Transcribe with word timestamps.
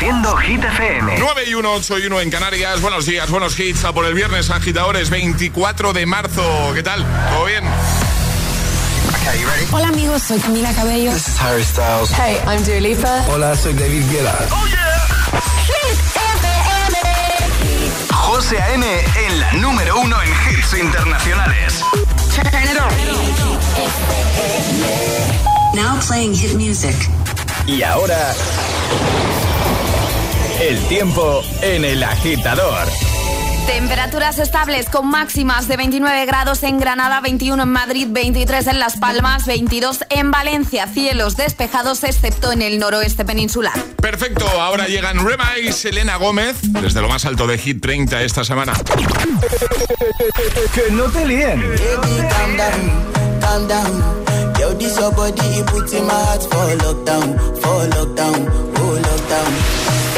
Reproduciendo 0.00 0.36
Hit 0.38 0.64
FM. 0.64 1.16
9 1.18 1.42
y 1.46 1.54
1, 1.54 1.72
8 1.74 1.98
y 1.98 2.06
1 2.06 2.20
en 2.20 2.30
Canarias. 2.30 2.80
Buenos 2.80 3.04
días, 3.04 3.28
buenos 3.28 3.60
hits. 3.60 3.84
A 3.84 3.92
por 3.92 4.06
el 4.06 4.14
viernes, 4.14 4.48
agitadores, 4.48 5.10
24 5.10 5.92
de 5.92 6.06
marzo. 6.06 6.72
¿Qué 6.74 6.82
tal? 6.82 7.04
¿Todo 7.30 7.44
bien? 7.44 7.64
Hola 9.72 9.88
amigos, 9.88 10.22
soy 10.22 10.38
Camila 10.38 10.72
Cabello. 10.72 11.12
This 11.12 11.28
is 11.28 11.40
Harry 11.42 11.62
Styles. 11.62 12.10
Hey, 12.12 12.38
I'm 12.46 12.64
Dua 12.64 12.80
Lipa. 12.80 13.26
Hola, 13.28 13.54
soy 13.54 13.74
David 13.74 14.02
Guetta. 14.10 14.38
Oh 14.50 14.66
yeah. 14.68 14.88
Hit 15.66 15.98
FM. 16.16 16.96
José 18.10 18.58
A.M. 18.58 18.86
en 19.26 19.40
la 19.40 19.52
número 19.52 20.00
uno 20.00 20.16
en 20.22 20.30
hits 20.30 20.72
internacionales. 20.80 21.84
Now 25.74 26.00
playing 26.00 26.34
hit 26.34 26.54
music. 26.54 26.96
Y 27.66 27.82
ahora 27.82 28.34
el 30.60 30.78
tiempo 30.88 31.42
en 31.62 31.86
el 31.86 32.02
agitador. 32.02 32.86
Temperaturas 33.66 34.38
estables 34.38 34.90
con 34.90 35.08
máximas 35.08 35.68
de 35.68 35.78
29 35.78 36.26
grados 36.26 36.62
en 36.64 36.78
Granada, 36.78 37.20
21 37.20 37.62
en 37.62 37.68
Madrid, 37.68 38.06
23 38.10 38.66
en 38.66 38.78
Las 38.78 38.98
Palmas, 38.98 39.46
22 39.46 40.04
en 40.10 40.30
Valencia. 40.30 40.86
Cielos 40.86 41.36
despejados 41.36 42.04
excepto 42.04 42.52
en 42.52 42.60
el 42.60 42.78
noroeste 42.78 43.24
peninsular. 43.24 43.72
Perfecto, 44.02 44.46
ahora 44.60 44.86
llegan 44.86 45.24
Rema 45.24 45.58
y 45.58 45.72
Selena 45.72 46.16
Gómez 46.16 46.56
desde 46.62 47.00
lo 47.00 47.08
más 47.08 47.24
alto 47.24 47.46
de 47.46 47.56
Hit 47.56 47.80
30 47.80 48.22
esta 48.22 48.44
semana. 48.44 48.74
que 50.74 50.92
no 50.92 51.04
te 51.04 51.26
líen. 51.26 51.64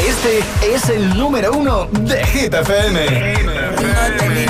Oh. 0.03 0.09
Este 0.09 0.43
es 0.75 0.89
el 0.89 1.17
número 1.17 1.51
uno 1.53 1.87
de 1.91 2.23
Hit. 2.25 2.53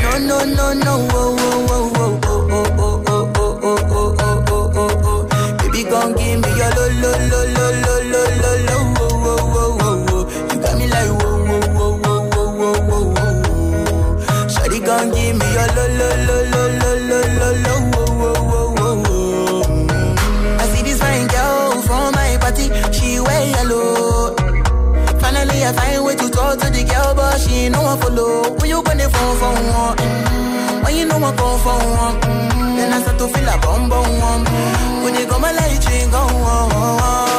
No, 0.01 0.19
no, 0.19 0.45
no, 0.45 0.73
no, 0.73 0.95
oh, 0.95 1.35
oh, 1.39 1.65
oh, 1.69 1.91
oh, 1.95 2.19
oh, 2.27 2.73
oh, 2.77 3.03
oh, 3.07 3.31
oh, 3.35 3.35
oh, 3.35 3.59
oh, 3.63 3.85
oh, 3.89 4.15
oh, 4.19 4.71
oh, 4.75 5.01
oh. 5.05 5.27
Oh, 8.65 8.72
but 27.33 27.41
she 27.41 27.69
no 27.69 27.81
one 27.81 27.99
follow. 27.99 28.55
When 28.59 28.69
you 28.69 28.83
gonna 28.83 29.09
phone 29.09 29.37
for 29.41 29.53
one? 29.81 29.97
Mm-hmm. 29.97 30.83
When 30.83 30.95
you 30.95 31.05
know 31.05 31.17
I 31.17 31.31
come 31.33 31.59
for 31.65 31.77
one? 32.03 32.15
Mm-hmm. 32.21 32.75
Then 32.77 32.93
I 32.93 33.01
start 33.01 33.17
to 33.17 33.27
feel 33.33 33.49
a 33.49 33.57
bum 33.57 33.89
bum 33.89 34.09
one. 34.29 34.43
When 35.03 35.15
you 35.15 35.25
come, 35.25 35.41
my 35.41 35.51
light 35.51 35.83
ring 35.89 36.11
go 36.11 36.21
on. 36.21 36.69
Yeah, 36.69 37.29
I 37.29 37.32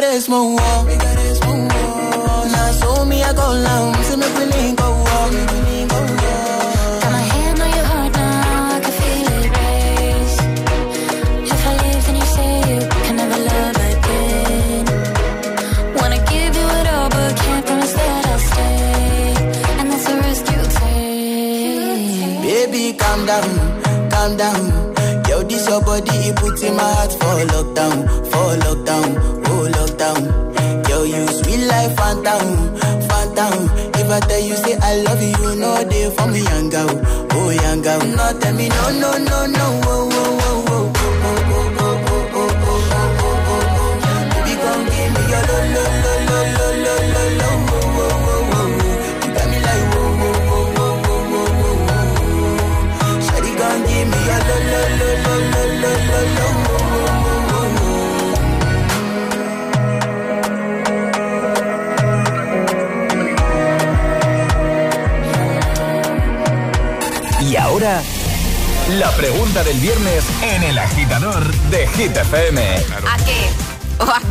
that 0.00 0.65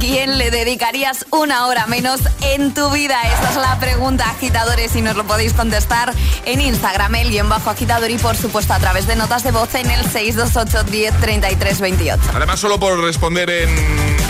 quién 0.05 0.38
le 0.38 0.51
dedicarías 0.51 1.25
una 1.31 1.66
hora 1.66 1.88
menos 1.88 2.21
en 2.41 2.75
tu 2.75 2.91
vida? 2.91 3.23
Esa 3.23 3.49
es 3.49 3.55
la 3.55 3.79
pregunta, 3.79 4.29
agitadores, 4.29 4.95
y 4.95 5.01
nos 5.01 5.16
lo 5.16 5.23
podéis 5.23 5.53
contestar 5.53 6.13
en 6.45 6.61
Instagram, 6.61 7.16
el 7.16 7.31
guion 7.31 7.49
bajo 7.49 7.71
agitador, 7.71 8.11
y 8.11 8.17
por 8.19 8.38
supuesto 8.38 8.73
a 8.73 8.79
través 8.79 9.07
de 9.07 9.16
notas 9.16 9.43
de 9.43 9.49
voz 9.49 9.73
en 9.73 9.89
el 9.89 10.03
628 10.03 10.83
10 10.91 11.21
33 11.21 11.79
28. 11.81 12.21
Además, 12.35 12.59
solo 12.59 12.79
por 12.79 12.99
responder 12.99 13.49
en 13.49 13.69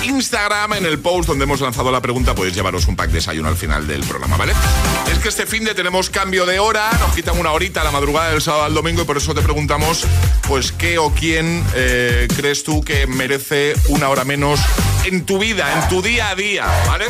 Instagram, 0.03 0.73
en 0.73 0.85
el 0.85 0.99
post 0.99 1.27
donde 1.27 1.43
hemos 1.43 1.59
lanzado 1.59 1.91
la 1.91 1.99
pregunta, 1.99 2.33
podéis 2.33 2.55
llevaros 2.55 2.87
un 2.87 2.95
pack 2.95 3.09
de 3.09 3.15
desayuno 3.15 3.49
al 3.49 3.57
final 3.57 3.85
del 3.85 4.03
programa, 4.05 4.37
¿vale? 4.37 4.53
Es 5.11 5.19
que 5.19 5.27
este 5.27 5.45
fin 5.45 5.65
de 5.65 5.75
tenemos 5.75 6.09
cambio 6.09 6.45
de 6.45 6.57
hora, 6.57 6.89
nos 7.01 7.13
quitan 7.13 7.37
una 7.37 7.51
horita 7.51 7.83
la 7.83 7.91
madrugada 7.91 8.31
del 8.31 8.41
sábado 8.41 8.63
al 8.63 8.73
domingo 8.73 9.01
y 9.01 9.05
por 9.05 9.17
eso 9.17 9.33
te 9.33 9.41
preguntamos, 9.41 10.05
pues, 10.47 10.71
¿qué 10.71 10.99
o 10.99 11.11
quién 11.11 11.65
eh, 11.75 12.29
crees 12.33 12.63
tú 12.63 12.81
que 12.81 13.07
merece 13.07 13.73
una 13.89 14.07
hora 14.07 14.23
menos 14.23 14.61
en 15.05 15.23
tu 15.23 15.37
vida, 15.37 15.71
en 15.73 15.87
tu 15.87 16.01
día 16.01 16.29
a 16.29 16.35
día, 16.35 16.65
¿vale? 16.87 17.05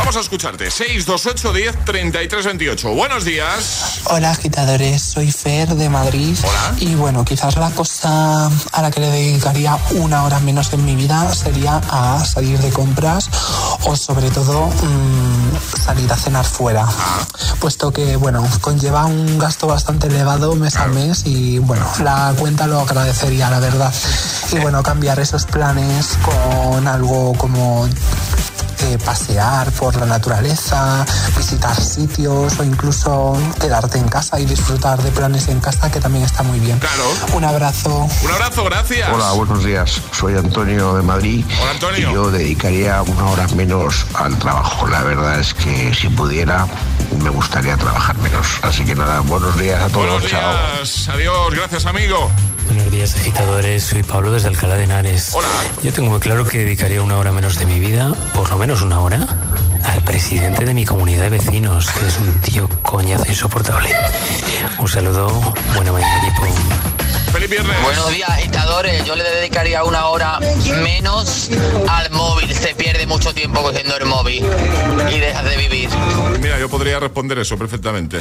Vamos 0.00 0.16
a 0.16 0.20
escucharte. 0.20 0.70
628 0.70 1.52
10 1.52 1.84
33 1.84 2.46
28. 2.46 2.94
Buenos 2.94 3.24
días. 3.26 4.00
Hola 4.04 4.30
agitadores, 4.30 5.02
soy 5.02 5.30
Fer 5.30 5.68
de 5.74 5.90
Madrid. 5.90 6.36
Hola. 6.42 6.74
Y 6.80 6.94
bueno, 6.94 7.22
quizás 7.22 7.56
la 7.56 7.70
cosa 7.70 8.46
a 8.46 8.82
la 8.82 8.90
que 8.90 9.00
le 9.00 9.10
dedicaría 9.10 9.78
una 9.90 10.24
hora 10.24 10.40
menos 10.40 10.72
en 10.72 10.86
mi 10.86 10.96
vida 10.96 11.32
sería 11.34 11.82
a 11.90 12.24
salir 12.24 12.58
de 12.60 12.70
compras 12.70 13.28
o 13.84 13.94
sobre 13.94 14.30
todo 14.30 14.68
mmm, 14.68 15.78
salir 15.84 16.10
a 16.10 16.16
cenar 16.16 16.46
fuera. 16.46 16.86
Ah. 16.88 17.26
Puesto 17.60 17.92
que 17.92 18.16
bueno, 18.16 18.42
conlleva 18.62 19.04
un 19.04 19.38
gasto 19.38 19.66
bastante 19.66 20.06
elevado 20.06 20.56
mes 20.56 20.76
a 20.76 20.86
mes 20.86 21.26
y 21.26 21.58
bueno, 21.58 21.86
la 22.02 22.34
cuenta 22.38 22.66
lo 22.66 22.80
agradecería, 22.80 23.50
la 23.50 23.60
verdad. 23.60 23.92
Y 24.50 24.58
bueno, 24.60 24.82
cambiar 24.82 25.20
esos 25.20 25.44
planes 25.44 26.18
con 26.24 26.88
algo 26.88 27.34
como 27.34 27.86
eh, 28.82 28.98
pasear 29.04 29.70
por 29.72 29.96
la 29.96 30.06
naturaleza, 30.06 31.04
visitar 31.36 31.80
sitios 31.80 32.58
o 32.58 32.64
incluso 32.64 33.36
quedarte 33.60 33.98
en 33.98 34.08
casa 34.08 34.40
y 34.40 34.46
disfrutar 34.46 35.02
de 35.02 35.10
planes 35.10 35.48
en 35.48 35.60
casa, 35.60 35.90
que 35.90 36.00
también 36.00 36.24
está 36.24 36.42
muy 36.42 36.58
bien. 36.60 36.78
Claro. 36.78 37.04
Un 37.34 37.44
abrazo. 37.44 38.08
Un 38.22 38.30
abrazo, 38.30 38.64
gracias. 38.64 39.08
Hola, 39.12 39.32
buenos 39.32 39.64
días. 39.64 40.00
Soy 40.12 40.36
Antonio 40.36 40.94
de 40.94 41.02
Madrid. 41.02 41.44
Hola, 41.60 41.70
Antonio. 41.72 42.10
Y 42.10 42.14
yo 42.14 42.30
dedicaría 42.30 43.02
una 43.02 43.26
hora 43.26 43.46
menos 43.48 44.06
al 44.14 44.38
trabajo. 44.38 44.86
La 44.88 45.02
verdad 45.02 45.40
es 45.40 45.54
que 45.54 45.94
si 45.94 46.08
pudiera, 46.08 46.66
me 47.22 47.30
gustaría 47.30 47.76
trabajar 47.76 48.16
menos. 48.18 48.46
Así 48.62 48.84
que 48.84 48.94
nada, 48.94 49.20
buenos 49.20 49.58
días 49.58 49.80
a 49.80 49.88
todos. 49.88 50.06
Buenos 50.06 50.30
Chao. 50.30 51.14
Adiós, 51.14 51.54
gracias, 51.54 51.86
amigo. 51.86 52.30
Buenos 52.70 52.92
días, 52.92 53.16
agitadores. 53.16 53.82
Soy 53.82 54.04
Pablo 54.04 54.30
desde 54.30 54.46
Alcalá 54.46 54.76
de 54.76 54.84
Henares. 54.84 55.32
Hola. 55.34 55.48
Yo 55.82 55.92
tengo 55.92 56.08
muy 56.08 56.20
claro 56.20 56.44
que 56.44 56.58
dedicaría 56.58 57.02
una 57.02 57.18
hora 57.18 57.32
menos 57.32 57.58
de 57.58 57.66
mi 57.66 57.80
vida, 57.80 58.14
por 58.32 58.48
lo 58.48 58.58
menos 58.58 58.80
una 58.82 59.00
hora, 59.00 59.26
al 59.82 60.00
presidente 60.02 60.64
de 60.64 60.72
mi 60.72 60.84
comunidad 60.84 61.22
de 61.22 61.30
vecinos, 61.30 61.90
que 61.90 62.06
es 62.06 62.16
un 62.18 62.32
tío 62.40 62.68
coñazo 62.82 63.24
insoportable. 63.26 63.88
Un 64.78 64.86
saludo, 64.86 65.52
buena 65.74 65.90
mañana, 65.90 66.28
equipo. 66.28 66.46
Feliz 67.32 67.48
viernes. 67.48 67.76
Buenos 67.82 68.10
días, 68.10 68.28
agitadores. 68.28 69.04
Yo 69.04 69.14
le 69.14 69.22
dedicaría 69.22 69.84
una 69.84 70.06
hora 70.06 70.38
menos 70.82 71.48
al 71.88 72.10
móvil. 72.10 72.52
Se 72.52 72.74
pierde 72.74 73.06
mucho 73.06 73.32
tiempo 73.32 73.62
cogiendo 73.62 73.96
el 73.96 74.04
móvil 74.06 74.44
y 75.14 75.18
dejas 75.18 75.44
de 75.44 75.56
vivir. 75.56 75.88
Mira, 76.40 76.58
yo 76.58 76.68
podría 76.68 76.98
responder 76.98 77.38
eso 77.38 77.56
perfectamente. 77.56 78.20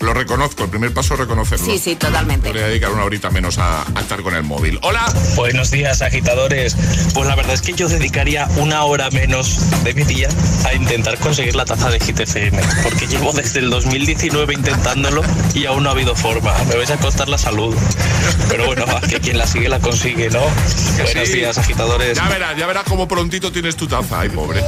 Lo 0.00 0.12
reconozco, 0.12 0.64
el 0.64 0.70
primer 0.70 0.92
paso 0.92 1.14
es 1.14 1.20
reconocerlo. 1.20 1.64
Sí, 1.64 1.78
sí, 1.78 1.96
totalmente. 1.96 2.48
Podría 2.48 2.66
dedicar 2.66 2.90
una 2.90 3.04
horita 3.04 3.30
menos 3.30 3.58
a, 3.58 3.82
a 3.82 4.00
estar 4.00 4.22
con 4.22 4.34
el 4.34 4.42
móvil. 4.42 4.78
Hola. 4.82 5.10
Buenos 5.36 5.70
días, 5.70 6.02
agitadores. 6.02 6.76
Pues 7.14 7.26
la 7.26 7.34
verdad 7.36 7.54
es 7.54 7.62
que 7.62 7.72
yo 7.72 7.88
dedicaría 7.88 8.46
una 8.56 8.84
hora 8.84 9.10
menos 9.10 9.58
de 9.84 9.94
mi 9.94 10.02
día 10.04 10.28
a 10.66 10.74
intentar 10.74 11.18
conseguir 11.18 11.56
la 11.56 11.64
taza 11.64 11.88
de 11.90 11.98
GTFM, 11.98 12.60
porque 12.82 13.06
llevo 13.06 13.32
desde 13.32 13.60
el 13.60 13.70
2019 13.70 14.52
intentándolo 14.54 15.22
y 15.54 15.64
aún 15.66 15.82
no 15.84 15.88
ha 15.88 15.92
habido 15.92 16.14
forma. 16.14 16.52
Me 16.68 16.76
vais 16.76 16.90
a 16.90 16.98
costar 16.98 17.28
la 17.28 17.38
salud. 17.38 17.74
Pero 18.50 18.66
bueno, 18.66 18.84
que 19.08 19.20
quien 19.20 19.38
la 19.38 19.46
sigue 19.46 19.68
la 19.68 19.78
consigue, 19.78 20.28
¿no? 20.28 20.40
Buenos 20.40 21.28
sí. 21.28 21.34
días, 21.34 21.56
agitadores. 21.56 22.18
Ya 22.18 22.28
verás, 22.28 22.56
ya 22.58 22.66
verás 22.66 22.82
cómo 22.84 23.06
prontito 23.06 23.52
tienes 23.52 23.76
tu 23.76 23.86
taza. 23.86 24.20
Ay, 24.20 24.28
pobre. 24.28 24.60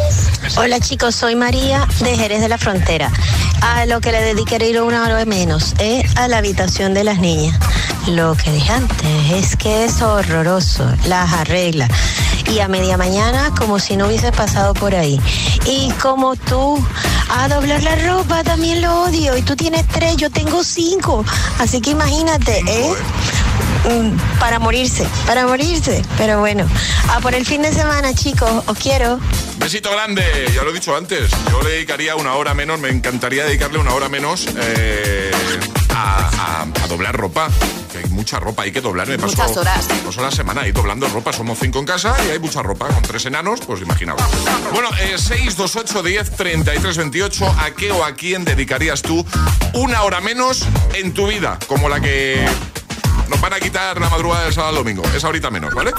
Hola 0.56 0.78
chicos, 0.78 1.16
soy 1.16 1.34
María 1.34 1.88
de 2.00 2.16
Jerez 2.16 2.40
de 2.40 2.48
la 2.48 2.58
Frontera. 2.58 3.10
A 3.60 3.84
lo 3.86 4.00
que 4.00 4.12
le 4.12 4.20
dedicaré 4.22 4.80
una 4.80 5.02
hora 5.02 5.24
menos 5.24 5.74
es 5.80 6.16
a 6.16 6.28
la 6.28 6.38
habitación 6.38 6.94
de 6.94 7.02
las 7.02 7.18
niñas. 7.18 7.58
Lo 8.06 8.36
que 8.36 8.52
dije 8.52 8.72
antes 8.72 9.30
es 9.32 9.56
que 9.56 9.84
es 9.84 10.00
horroroso, 10.00 10.88
las 11.06 11.32
arregla. 11.32 11.88
Y 12.52 12.60
a 12.60 12.68
media 12.68 12.96
mañana 12.96 13.52
como 13.58 13.80
si 13.80 13.96
no 13.96 14.06
hubiese 14.06 14.30
pasado 14.30 14.74
por 14.74 14.94
ahí. 14.94 15.20
Y 15.66 15.90
como 16.00 16.36
tú, 16.36 16.84
a 17.30 17.48
doblar 17.48 17.82
la 17.82 17.96
ropa 17.96 18.44
también 18.44 18.82
lo 18.82 19.04
odio. 19.04 19.36
Y 19.36 19.42
tú 19.42 19.56
tienes 19.56 19.86
tres, 19.88 20.16
yo 20.16 20.30
tengo 20.30 20.62
cinco. 20.62 21.24
Así 21.58 21.80
que 21.80 21.90
imagínate, 21.90 22.58
¿eh? 22.66 22.90
Mm, 22.90 23.41
Para 24.38 24.58
morirse, 24.58 25.06
para 25.26 25.46
morirse. 25.46 26.02
Pero 26.16 26.40
bueno, 26.40 26.66
a 27.10 27.20
por 27.20 27.34
el 27.34 27.44
fin 27.44 27.62
de 27.62 27.72
semana, 27.72 28.14
chicos, 28.14 28.50
os 28.66 28.78
quiero. 28.78 29.18
Besito 29.58 29.90
grande, 29.90 30.22
ya 30.54 30.62
lo 30.62 30.70
he 30.70 30.72
dicho 30.72 30.96
antes. 30.96 31.30
Yo 31.50 31.62
le 31.62 31.70
dedicaría 31.70 32.16
una 32.16 32.34
hora 32.34 32.54
menos, 32.54 32.78
me 32.80 32.88
encantaría 32.90 33.44
dedicarle 33.44 33.78
una 33.78 33.92
hora 33.92 34.08
menos 34.08 34.46
eh, 34.56 35.30
a, 35.94 36.62
a- 36.62 36.84
a 36.84 36.86
doblar 36.88 37.14
ropa. 37.16 37.48
Que 37.92 37.98
hay 37.98 38.04
mucha 38.06 38.40
ropa, 38.40 38.62
hay 38.62 38.72
que 38.72 38.80
doblar. 38.80 39.06
Me 39.08 39.18
paso, 39.18 39.36
Muchas 39.36 39.56
horas. 39.56 39.84
paso 40.04 40.20
la 40.22 40.30
semana 40.30 40.62
ahí 40.62 40.72
doblando 40.72 41.08
ropa. 41.08 41.32
Somos 41.32 41.58
cinco 41.60 41.78
en 41.78 41.84
casa 41.86 42.14
y 42.26 42.30
hay 42.30 42.38
mucha 42.38 42.62
ropa. 42.62 42.88
Con 42.88 43.02
tres 43.02 43.26
enanos, 43.26 43.60
pues 43.66 43.82
imaginaos. 43.82 44.20
Bueno, 44.72 44.88
eh, 45.00 45.16
628 45.18 46.02
10 46.02 46.30
33 46.36 46.96
28. 46.96 47.46
¿A 47.58 47.70
qué 47.72 47.92
o 47.92 48.04
a 48.04 48.12
quién 48.12 48.44
dedicarías 48.44 49.02
tú 49.02 49.24
una 49.74 50.02
hora 50.02 50.20
menos 50.20 50.64
en 50.94 51.12
tu 51.14 51.26
vida? 51.28 51.58
Como 51.68 51.88
la 51.88 52.00
que 52.00 52.44
nos 53.32 53.40
van 53.40 53.54
a 53.54 53.60
quitar 53.60 53.98
la 53.98 54.08
madrugada 54.10 54.44
del 54.44 54.52
sábado 54.52 54.70
al 54.78 54.84
domingo. 54.84 55.02
Es 55.16 55.24
ahorita 55.24 55.50
menos, 55.50 55.72
¿vale? 55.74 55.92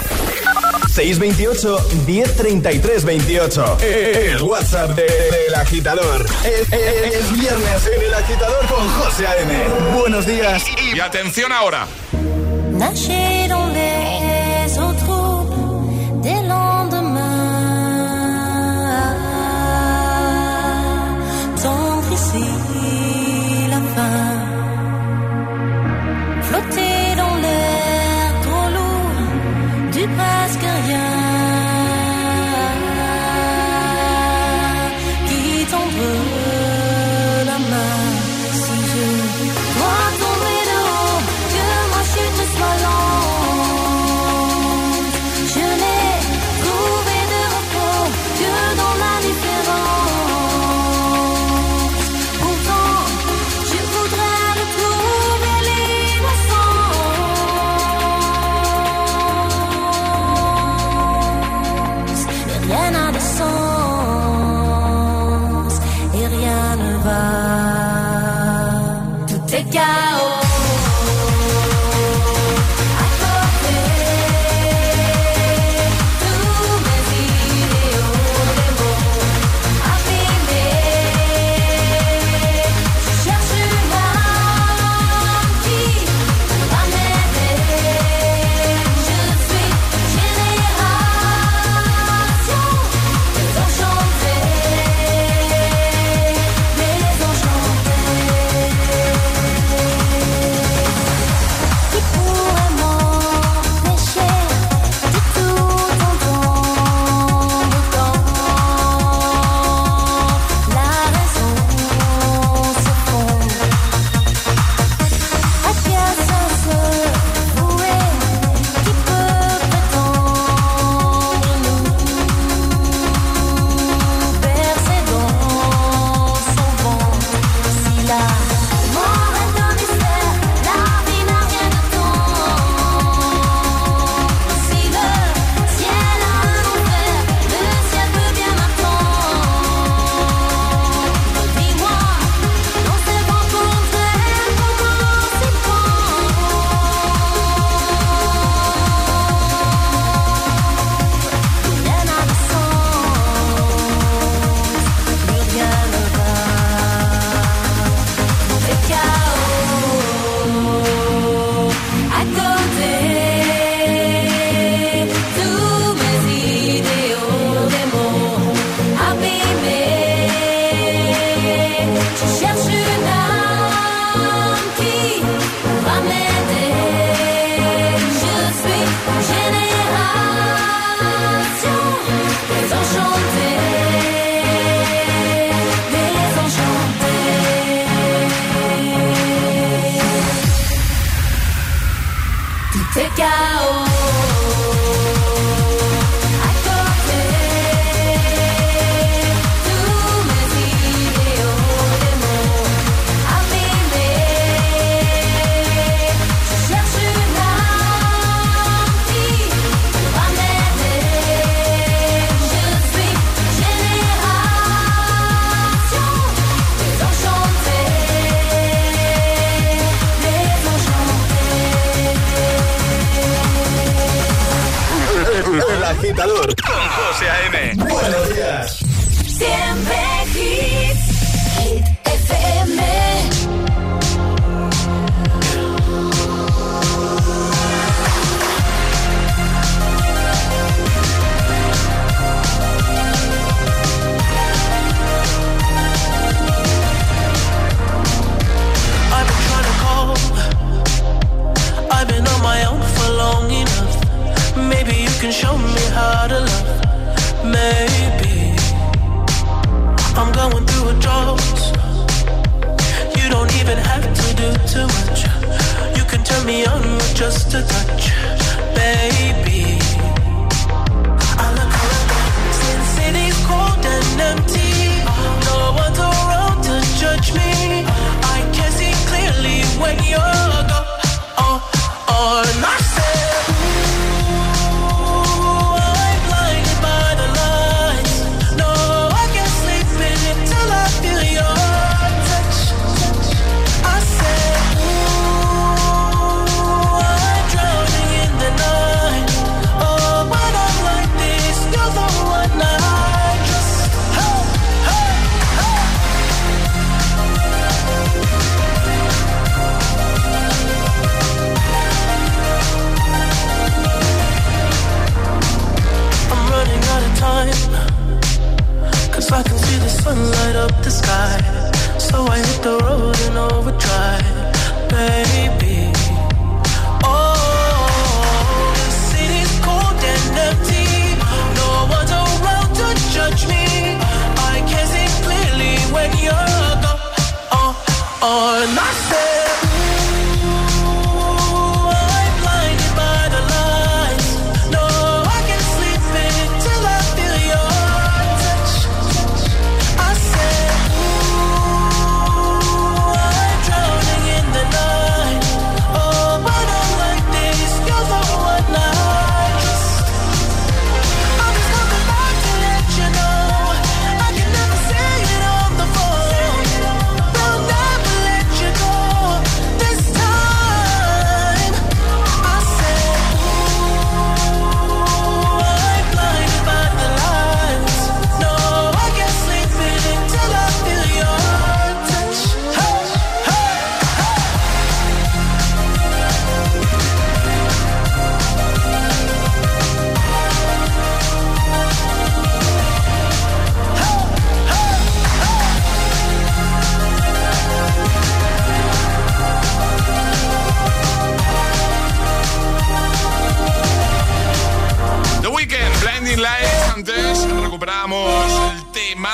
628 0.94 1.78
1033 2.06 3.04
28. 3.06 3.78
El 3.82 4.42
WhatsApp 4.44 4.92
de- 4.92 5.04
del 5.04 5.56
agitador. 5.56 6.26
Es, 6.46 6.72
es- 6.72 7.16
es 7.16 7.32
viernes 7.34 7.88
en 7.96 8.02
el 8.04 8.14
agitador 8.14 8.66
con 8.68 8.88
José 8.90 9.26
A.M. 9.28 9.54
Buenos 10.00 10.26
días. 10.28 10.64
Y 10.96 11.00
atención 11.00 11.52
ahora. 11.52 11.88
Nager 12.72 13.54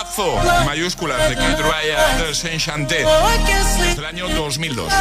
temazo 0.09 0.59
en 0.59 0.65
mayúsculas 0.65 1.29
de 1.29 1.35
Kid 1.35 1.57
Ryan 1.57 2.17
de 2.19 2.35
Saint 2.35 2.61
Chanté 2.61 3.05
del 3.95 4.05
año 4.05 4.29
2002. 4.29 4.91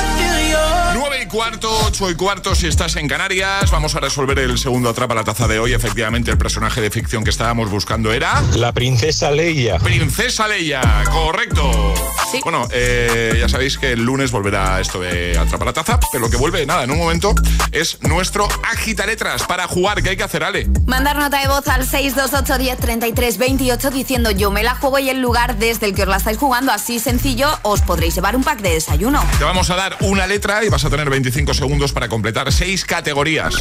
9 0.95 1.23
y 1.23 1.27
cuarto, 1.27 1.71
8 1.87 2.11
y 2.11 2.15
cuarto 2.15 2.55
si 2.55 2.67
estás 2.67 2.97
en 2.97 3.09
Canarias. 3.09 3.71
Vamos 3.71 3.95
a 3.95 4.01
resolver 4.01 4.39
el 4.39 4.59
segundo 4.59 4.91
atrapa 4.91 5.15
la 5.15 5.25
taza 5.25 5.47
de 5.47 5.59
hoy. 5.59 5.73
Efectivamente, 5.73 6.31
el 6.31 6.39
personaje 6.39 6.81
de 6.81 6.91
ficción 6.91 7.25
que 7.25 7.31
estábamos 7.31 7.71
buscando 7.71 8.13
era. 8.13 8.43
La 8.55 8.73
princesa 8.73 9.31
Leia. 9.31 9.79
Princesa 9.79 10.49
Leia, 10.49 10.81
correcto. 11.11 11.95
Bueno, 12.43 12.69
eh, 12.73 13.37
ya 13.39 13.49
sabéis 13.49 13.79
que 13.79 13.93
el 13.93 14.05
lunes 14.05 14.31
volverá 14.31 14.81
esto 14.81 15.01
de 15.01 15.39
Atrapa 15.39 15.65
la 15.65 15.73
Taza, 15.73 15.99
pero 16.13 16.25
lo 16.25 16.31
que 16.31 16.37
vuelve, 16.37 16.67
nada, 16.67 16.85
en 16.85 16.91
un 16.91 16.99
momento, 16.99 17.35
es 17.73 18.03
nuestro 18.03 18.47
agita 18.71 19.07
letras 19.07 19.45
para 19.45 19.67
jugar. 19.67 20.03
¿Qué 20.03 20.11
hay 20.11 20.17
que 20.17 20.25
hacer, 20.25 20.45
Ale? 20.45 20.67
Mandar 20.87 21.17
nota 21.17 21.41
de 21.41 21.49
voz 21.49 21.67
al 21.69 21.87
628 21.87 22.59
10 22.59 22.79
33 22.79 23.39
28 23.39 23.91
diciendo 23.91 24.31
yo 24.31 24.51
me 24.51 24.63
la 24.63 24.75
juego 24.75 24.98
y 24.99 25.11
el 25.11 25.21
lugar 25.21 25.57
desde 25.57 25.87
el 25.87 25.95
que 25.95 26.03
os 26.03 26.09
la 26.09 26.17
estáis 26.17 26.39
jugando. 26.39 26.73
Así 26.73 26.99
sencillo, 26.99 27.49
os 27.63 27.81
podréis 27.83 28.15
llevar 28.15 28.37
un 28.37 28.45
pack 28.45 28.61
de 28.61 28.71
desayuno. 28.75 29.25
Te 29.39 29.45
vamos 29.45 29.71
a 29.71 29.77
dar 29.77 29.97
una 30.01 30.27
letra 30.27 30.65
y 30.65 30.69
vas 30.69 30.85
a 30.85 30.91
tener 30.91 31.09
25 31.11 31.55
segundos 31.55 31.93
para 31.93 32.09
completar 32.09 32.53
seis 32.53 32.85
categorías. 32.85 33.55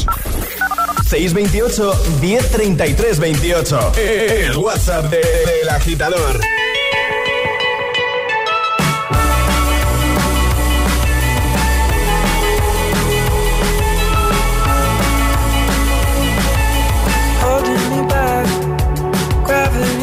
628 1.08 2.02
1033 2.20 3.18
28. 3.18 3.92
El 3.96 4.56
WhatsApp 4.56 5.06
de- 5.06 5.18
del 5.18 5.68
agitador. 5.70 6.40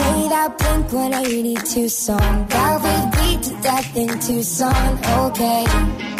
Play 0.00 0.28
that 0.28 0.58
Blink 0.58 0.92
182 0.92 1.88
song. 1.88 2.48
Would 2.82 3.10
beat 3.18 3.42
to 3.44 3.62
death 3.62 3.96
in 3.96 4.08
Tucson. 4.20 4.98
Okay. 5.26 6.19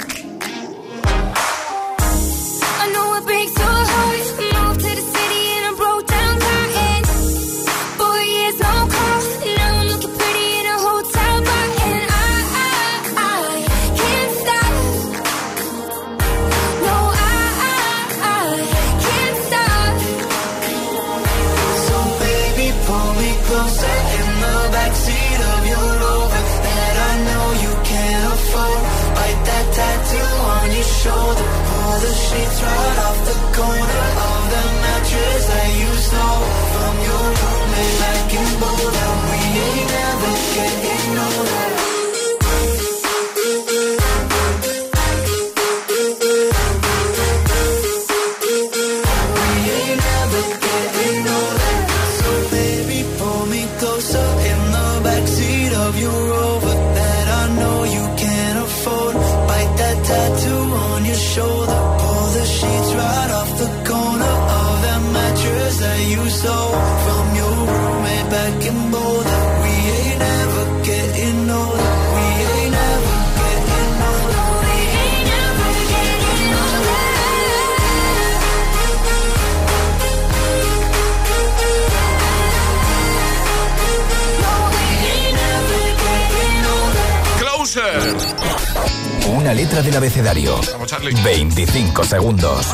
Abecedario. 90.20 90.60
Vamos, 90.72 90.88
Charlie. 90.88 91.14
25 91.22 92.04
segundos. 92.04 92.66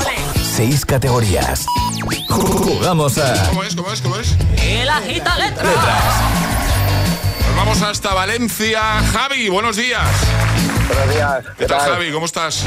6 0.56 0.84
categorías. 0.84 1.64
Jugamos 2.28 3.18
a 3.18 3.48
¿Cómo 3.48 3.62
es? 3.62 3.74
¿Cómo 3.76 3.92
es? 3.92 4.00
¿Cómo 4.02 4.16
es? 4.16 4.36
El 4.60 4.88
agita 4.88 5.36
letra. 5.38 5.62
letras. 5.64 6.04
Nos 7.46 7.56
vamos 7.56 7.82
hasta 7.82 8.14
Valencia. 8.14 8.80
Javi, 9.12 9.48
buenos 9.48 9.76
días. 9.76 10.02
Buenos 10.88 11.14
días. 11.14 11.44
¿Qué 11.58 11.66
tal, 11.66 11.80
Javi? 11.92 12.10
¿Cómo 12.10 12.26
estás? 12.26 12.64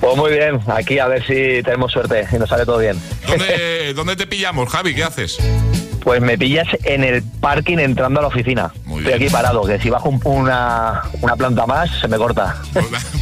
Pues 0.00 0.16
muy 0.16 0.30
bien, 0.30 0.60
aquí 0.68 0.98
a 0.98 1.06
ver 1.08 1.26
si 1.26 1.62
tenemos 1.62 1.90
suerte 1.92 2.26
y 2.30 2.36
nos 2.36 2.48
sale 2.48 2.64
todo 2.66 2.78
bien. 2.78 3.00
¿Dónde, 3.26 3.92
¿Dónde 3.96 4.16
te 4.16 4.26
pillamos, 4.26 4.68
Javi? 4.70 4.94
¿Qué 4.94 5.04
haces? 5.04 5.36
Pues 6.02 6.20
me 6.22 6.38
pillas 6.38 6.68
en 6.84 7.02
el 7.02 7.22
parking 7.40 7.78
entrando 7.78 8.20
a 8.20 8.22
la 8.22 8.28
oficina. 8.28 8.72
Estoy 8.98 9.12
aquí 9.12 9.28
parado, 9.28 9.62
que 9.64 9.80
si 9.80 9.90
bajo 9.90 10.08
un- 10.08 10.20
una, 10.24 11.02
una 11.20 11.34
planta 11.34 11.66
más 11.66 11.90
se 12.00 12.06
me 12.08 12.16
corta. 12.16 12.56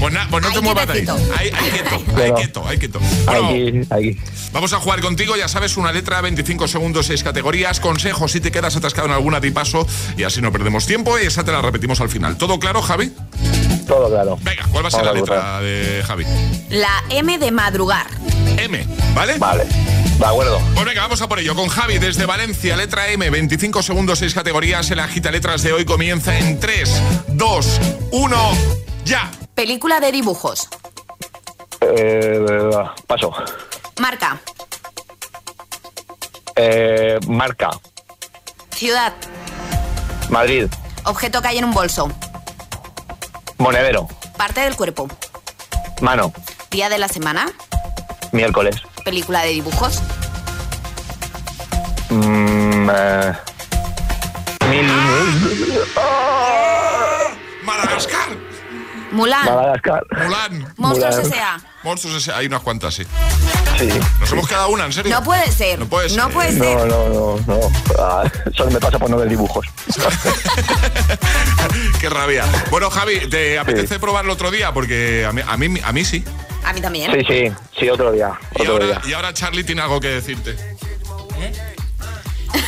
Pues, 0.04 0.12
na- 0.12 0.28
pues 0.30 0.42
no 0.44 0.52
te 0.52 0.60
muevas 0.60 0.86
de 0.86 0.92
ahí. 0.92 1.06
Ahí, 1.34 1.50
ahí 1.50 1.70
quieto, 1.70 2.04
ahí 2.22 2.32
quieto, 2.32 2.68
ahí 2.68 2.78
quieto. 2.78 3.00
Bueno, 3.24 3.48
Aquí, 3.48 3.80
aquí. 3.88 4.18
Vamos 4.52 4.74
a 4.74 4.76
jugar 4.78 5.00
contigo, 5.00 5.34
ya 5.34 5.48
sabes, 5.48 5.78
una 5.78 5.92
letra, 5.92 6.20
25 6.20 6.68
segundos, 6.68 7.06
6 7.06 7.22
categorías, 7.24 7.80
consejos 7.80 8.30
si 8.32 8.40
te 8.40 8.52
quedas 8.52 8.76
atascado 8.76 9.06
en 9.06 9.14
alguna 9.14 9.40
de 9.40 9.50
paso 9.50 9.86
y 10.18 10.24
así 10.24 10.42
no 10.42 10.52
perdemos 10.52 10.84
tiempo 10.86 11.18
y 11.18 11.22
esa 11.22 11.42
te 11.42 11.52
la 11.52 11.62
repetimos 11.62 12.02
al 12.02 12.10
final. 12.10 12.36
¿Todo 12.36 12.58
claro, 12.58 12.82
Javi? 12.82 13.12
Todo 13.86 14.10
claro. 14.10 14.38
Venga, 14.42 14.66
¿cuál 14.70 14.84
va 14.84 14.88
a 14.88 14.90
ser 14.90 15.06
Vamos 15.06 15.14
la 15.14 15.20
letra 15.20 15.60
de 15.62 16.02
Javi? 16.06 16.24
La 16.68 17.02
M 17.08 17.38
de 17.38 17.50
madrugar. 17.50 18.06
M, 18.58 18.86
¿vale? 19.14 19.38
Vale, 19.38 19.64
de 19.64 20.26
acuerdo. 20.26 20.60
Pues 20.74 20.84
venga, 20.84 21.00
vamos 21.00 21.22
a 21.22 21.28
por 21.30 21.38
ello. 21.38 21.54
Con 21.54 21.68
Javi 21.68 21.96
desde 21.96 22.26
Valencia, 22.26 22.76
letra 22.76 23.08
M, 23.08 23.30
25 23.30 23.82
segundos, 23.82 24.18
6 24.18 24.34
categorías. 24.34 24.90
El 24.90 25.00
agita 25.00 25.30
letras 25.30 25.62
de 25.62 25.72
hoy 25.72 25.86
comienza 25.86 26.38
en 26.38 26.60
3, 26.60 26.90
2, 27.28 27.80
1, 28.12 28.52
ya. 29.06 29.30
Película 29.54 30.00
de 30.00 30.10
dibujos. 30.10 30.68
Eh, 31.80 32.70
paso. 33.06 33.32
Marca. 34.00 34.40
Eh, 36.56 37.18
marca. 37.28 37.70
Ciudad. 38.70 39.12
Madrid. 40.28 40.66
Objeto 41.04 41.40
que 41.40 41.48
hay 41.48 41.58
en 41.58 41.64
un 41.64 41.72
bolso. 41.72 42.10
Monedero. 43.58 44.08
Parte 44.36 44.62
del 44.62 44.74
cuerpo. 44.74 45.08
Mano. 46.00 46.32
Día 46.70 46.88
de 46.88 46.98
la 46.98 47.08
semana. 47.08 47.52
Miércoles. 48.32 48.76
Película 49.04 49.42
de 49.42 49.50
dibujos. 49.50 50.02
Mm, 52.10 52.90
eh, 52.90 53.32
mil. 54.68 54.86
Madagascar. 55.94 56.80
Mulan. 59.14 59.44
Madagascar. 59.46 60.06
Mulan. 60.24 60.74
Monstruos. 60.76 61.18
S.A. 61.18 61.60
Monstruos 61.82 62.16
S.A. 62.16 62.38
Hay 62.38 62.46
unas 62.46 62.62
cuantas, 62.62 62.94
sí. 62.94 63.04
Sí. 63.78 63.88
Nos 64.20 64.32
hemos 64.32 64.48
quedado 64.48 64.68
una, 64.68 64.84
¿en 64.86 64.92
serio? 64.92 65.14
No 65.14 65.22
puede 65.24 65.50
ser. 65.50 65.78
No 65.78 65.86
puede 65.86 66.08
ser. 66.08 66.18
No 66.18 66.28
puede 66.30 66.52
ser. 66.52 66.76
No, 66.78 66.86
no, 66.86 67.08
no, 67.08 67.36
no. 67.46 67.60
Ah, 67.98 68.24
solo 68.56 68.70
me 68.70 68.80
pasa 68.80 68.98
por 68.98 69.10
no 69.10 69.16
ver 69.16 69.28
dibujos. 69.28 69.66
Qué 72.00 72.08
rabia. 72.08 72.44
Bueno, 72.70 72.90
Javi, 72.90 73.28
¿te 73.28 73.58
apetece 73.58 73.98
probarlo 73.98 74.32
otro 74.32 74.50
día? 74.50 74.72
Porque 74.72 75.26
a 75.28 75.32
mí, 75.32 75.42
a 75.46 75.56
mí, 75.56 75.80
a 75.82 75.92
mí 75.92 76.04
sí. 76.04 76.24
A 76.64 76.72
mí 76.72 76.80
también. 76.80 77.10
Sí, 77.12 77.20
sí, 77.28 77.52
sí, 77.78 77.88
otro 77.88 78.12
día. 78.12 78.32
Y 78.56 78.62
Otro 78.62 78.74
ahora, 78.74 78.86
día. 78.86 79.00
y 79.06 79.12
ahora 79.12 79.34
Charlie 79.34 79.64
tiene 79.64 79.82
algo 79.82 80.00
que 80.00 80.08
decirte. 80.08 80.56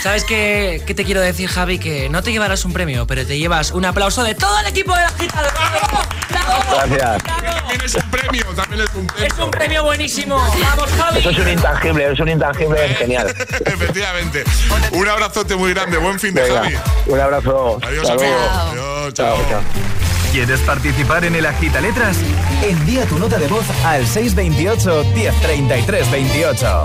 ¿Sabes 0.02 0.24
qué, 0.24 0.82
qué 0.86 0.94
te 0.94 1.04
quiero 1.04 1.20
decir, 1.20 1.48
Javi? 1.48 1.78
Que 1.78 2.08
no 2.08 2.22
te 2.22 2.32
llevarás 2.32 2.64
un 2.64 2.72
premio, 2.72 3.06
pero 3.06 3.26
te 3.26 3.38
llevas 3.38 3.70
un 3.72 3.84
aplauso 3.84 4.22
de 4.24 4.34
todo 4.34 4.58
el 4.60 4.66
equipo 4.66 4.92
de 4.94 5.00
la 5.00 5.06
agitador. 5.08 5.52
Gracias. 6.88 7.22
También 7.22 7.80
es 7.84 7.94
un 7.94 8.10
premio, 8.10 8.44
también 8.54 8.82
es 8.82 8.94
un 8.94 9.06
premio. 9.06 9.26
Es 9.32 9.38
un 9.38 9.50
premio 9.50 9.84
buenísimo. 9.84 10.36
Vamos, 10.36 10.90
Javi. 10.98 11.18
Eso 11.20 11.30
es 11.30 11.38
un 11.38 11.48
intangible, 11.48 12.12
es 12.12 12.20
un 12.20 12.28
intangible 12.28 12.88
genial. 12.98 13.34
Efectivamente. 13.64 14.44
Un 14.92 15.08
abrazote 15.08 15.56
muy 15.56 15.72
grande. 15.74 15.96
Buen 15.98 16.18
fin 16.20 16.34
de 16.34 16.42
Venga, 16.42 16.62
Javi. 16.62 16.76
un 17.06 17.20
abrazo. 17.20 17.78
Adiós, 17.82 18.08
amigo. 18.10 18.36
Adiós, 18.50 19.14
chao. 19.14 19.36
¿Quieres 20.32 20.60
participar 20.60 21.24
en 21.24 21.34
el 21.34 21.46
Agita 21.46 21.80
Letras? 21.80 22.16
Envía 22.62 23.06
tu 23.06 23.18
nota 23.18 23.38
de 23.38 23.46
voz 23.48 23.64
al 23.84 24.06
628 24.06 25.04
1033 25.14 26.10
28. 26.10 26.84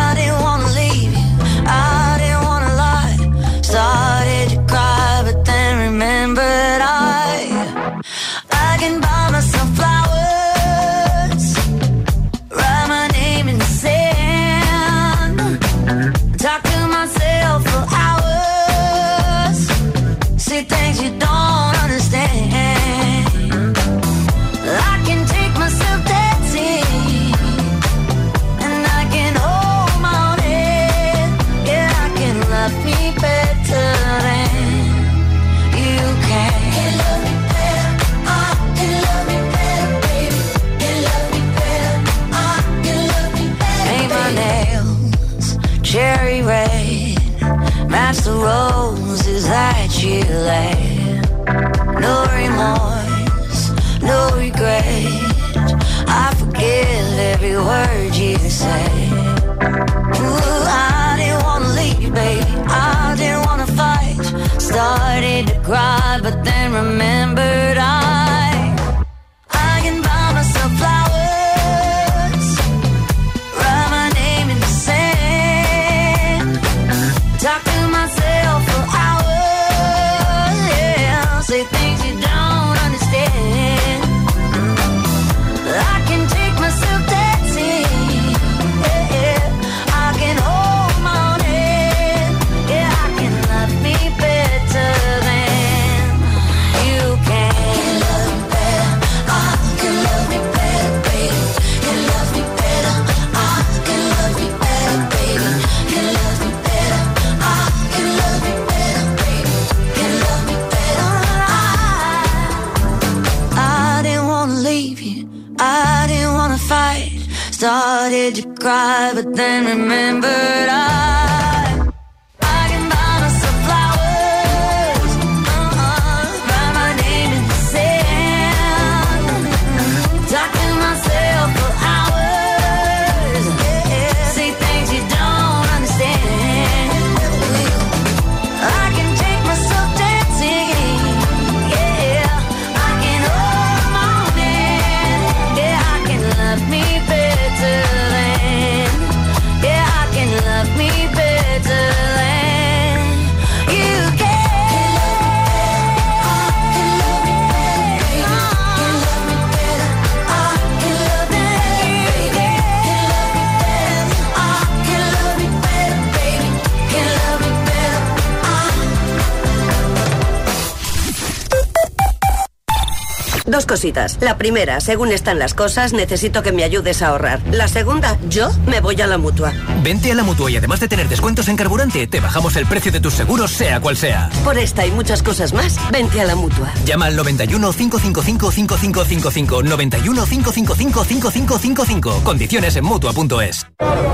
cositas. 173.81 174.19
La 174.21 174.37
primera, 174.37 174.79
según 174.79 175.11
están 175.11 175.39
las 175.39 175.55
cosas, 175.55 175.91
necesito 175.91 176.43
que 176.43 176.51
me 176.51 176.63
ayudes 176.63 177.01
a 177.01 177.07
ahorrar. 177.07 177.41
La 177.51 177.67
segunda, 177.67 178.15
yo 178.29 178.51
me 178.67 178.79
voy 178.79 179.01
a 179.01 179.07
la 179.07 179.17
mutua. 179.17 179.53
Vente 179.81 180.11
a 180.11 180.15
la 180.15 180.21
mutua 180.21 180.51
y 180.51 180.57
además 180.57 180.79
de 180.81 180.87
tener 180.87 181.09
descuentos 181.09 181.47
en 181.47 181.55
carburante, 181.55 182.05
te 182.05 182.19
bajamos 182.19 182.55
el 182.57 182.67
precio 182.67 182.91
de 182.91 182.99
tus 182.99 183.15
seguros, 183.15 183.49
sea 183.49 183.79
cual 183.79 183.97
sea. 183.97 184.29
Por 184.43 184.59
esta 184.59 184.85
y 184.85 184.91
muchas 184.91 185.23
cosas 185.23 185.51
más, 185.53 185.79
vente 185.91 186.21
a 186.21 186.25
la 186.25 186.35
mutua. 186.35 186.71
Llama 186.85 187.07
al 187.07 187.15
91 187.15 187.73
555 187.73 188.51
5555. 188.51 189.63
91 189.63 190.25
555 190.25 191.03
5555. 191.03 192.23
Condiciones 192.23 192.75
en 192.75 192.85
mutua.es. 192.85 193.65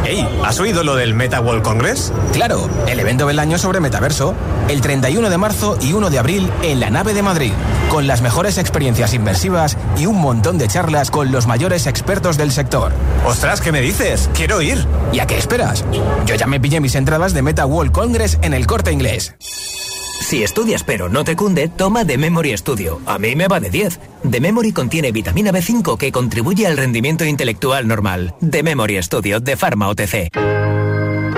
Hey, 0.05 0.25
¿has 0.45 0.61
oído 0.61 0.85
lo 0.85 0.95
del 0.95 1.13
Meta 1.13 1.41
World 1.41 1.63
Congress? 1.63 2.13
Claro, 2.31 2.69
el 2.87 3.01
evento 3.01 3.27
del 3.27 3.39
año 3.39 3.57
sobre 3.57 3.81
metaverso. 3.81 4.33
El 4.69 4.79
31 4.79 5.29
de 5.29 5.37
marzo 5.37 5.77
y 5.81 5.91
1 5.91 6.09
de 6.09 6.19
abril 6.19 6.49
en 6.61 6.79
la 6.79 6.89
nave 6.89 7.13
de 7.13 7.21
Madrid. 7.21 7.51
Con 7.89 8.05
las 8.05 8.21
mejores 8.21 8.57
experiencias 8.57 9.13
inmersivas 9.13 9.77
y 9.97 10.05
un 10.05 10.19
montón 10.19 10.57
de 10.57 10.67
charlas 10.67 11.09
con 11.09 11.31
los 11.31 11.47
mayores 11.47 11.87
expertos 11.87 12.37
del 12.37 12.51
sector. 12.51 12.91
Ostras, 13.25 13.61
¿qué 13.61 13.71
me 13.71 13.81
dices? 13.81 14.29
Quiero 14.33 14.61
ir. 14.61 14.85
¿Y 15.13 15.19
a 15.19 15.25
qué 15.25 15.37
esperas? 15.37 15.85
Yo 16.25 16.35
ya 16.35 16.47
me 16.47 16.59
pillé 16.59 16.81
mis 16.81 16.95
entradas 16.95 17.33
de 17.33 17.41
Meta 17.41 17.65
World 17.65 17.91
Congress 17.91 18.37
en 18.41 18.53
el 18.53 18.67
corte 18.67 18.91
inglés. 18.91 19.35
Si 19.39 20.43
estudias 20.43 20.83
pero 20.83 21.07
no 21.07 21.23
te 21.23 21.37
cunde, 21.37 21.69
toma 21.69 22.03
The 22.03 22.17
Memory 22.17 22.57
Studio. 22.57 22.99
A 23.05 23.17
mí 23.17 23.35
me 23.35 23.47
va 23.47 23.61
de 23.61 23.69
10. 23.69 23.99
The 24.29 24.41
Memory 24.41 24.73
contiene 24.73 25.13
vitamina 25.13 25.51
B5 25.51 25.97
que 25.97 26.11
contribuye 26.11 26.67
al 26.67 26.75
rendimiento 26.75 27.23
intelectual 27.23 27.87
normal. 27.87 28.35
The 28.47 28.63
Memory 28.63 29.01
Studio 29.01 29.39
de 29.39 29.55
Pharma 29.55 29.87
OTC. 29.87 30.31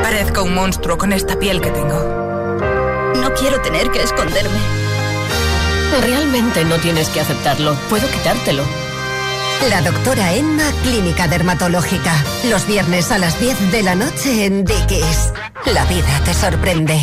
Parezco 0.01 0.43
un 0.43 0.55
monstruo 0.55 0.97
con 0.97 1.13
esta 1.13 1.37
piel 1.37 1.61
que 1.61 1.69
tengo. 1.69 2.59
No 3.21 3.33
quiero 3.35 3.61
tener 3.61 3.91
que 3.91 4.01
esconderme. 4.01 4.88
Realmente 6.01 6.65
no 6.65 6.77
tienes 6.77 7.09
que 7.09 7.19
aceptarlo. 7.19 7.75
Puedo 7.89 8.07
quitártelo. 8.09 8.63
La 9.69 9.81
doctora 9.81 10.33
Emma, 10.33 10.63
Clínica 10.83 11.27
Dermatológica. 11.27 12.13
Los 12.49 12.65
viernes 12.65 13.11
a 13.11 13.17
las 13.17 13.39
10 13.39 13.71
de 13.71 13.83
la 13.83 13.95
noche 13.95 14.45
en 14.45 14.63
Dickies. 14.63 15.33
La 15.73 15.85
vida 15.85 16.21
te 16.23 16.33
sorprende. 16.33 17.01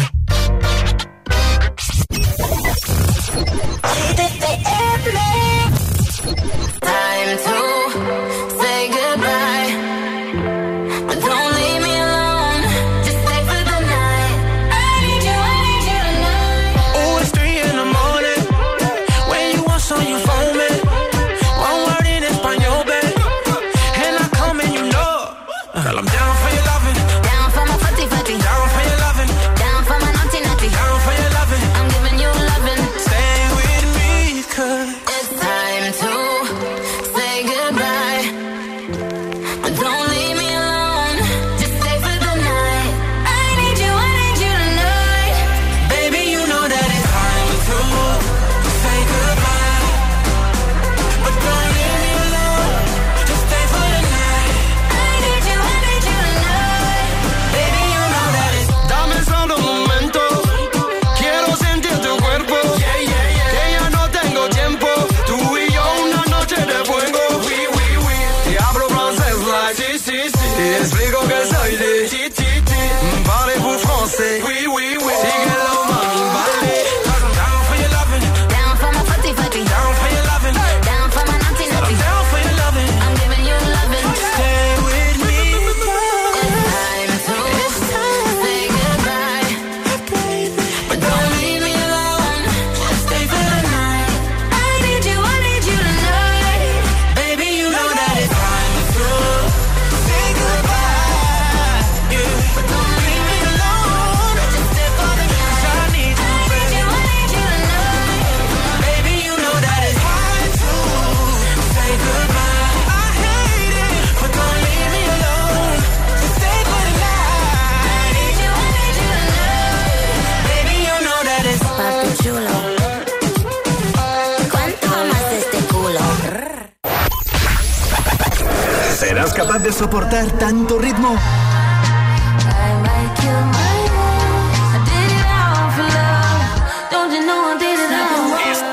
Ritmo? 131.07 131.19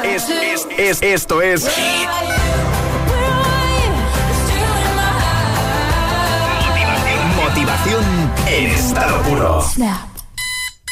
Es, 0.04 0.30
es, 0.30 0.68
es, 0.78 1.02
esto 1.02 1.42
es 1.42 1.68
motivación 7.36 8.32
en 8.48 8.66
estado 8.72 9.22
puro. 9.24 9.66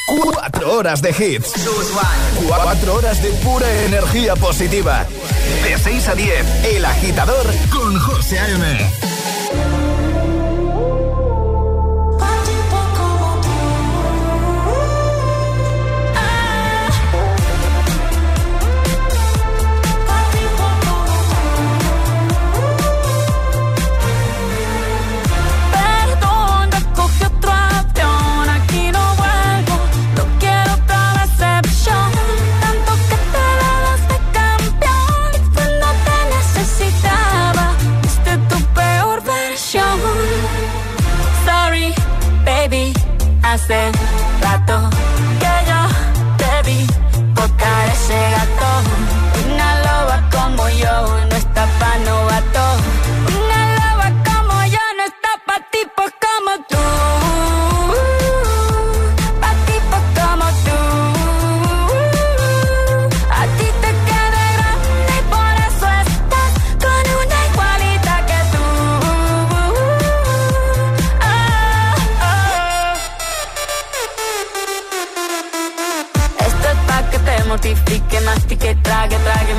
Cuatro 0.06 0.72
horas 0.72 1.00
de 1.02 1.10
hits. 1.10 1.52
Cuatro 2.46 2.94
horas 2.94 3.22
de 3.22 3.30
pura 3.30 3.70
energía 3.84 4.36
positiva. 4.36 5.06
De 5.62 5.78
6 5.78 6.08
a 6.08 6.14
10, 6.14 6.64
El 6.64 6.84
Agitador 6.84 7.46
con 7.70 7.98
José 7.98 8.38
A.M. 8.38 9.81
hace 43.68 44.01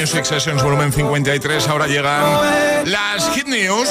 Music 0.00 0.24
Sessions 0.24 0.62
volumen 0.62 0.90
53. 0.94 1.68
Ahora 1.68 1.86
llegan 1.86 2.22
las 2.86 3.28
Hit 3.34 3.46
News. 3.46 3.86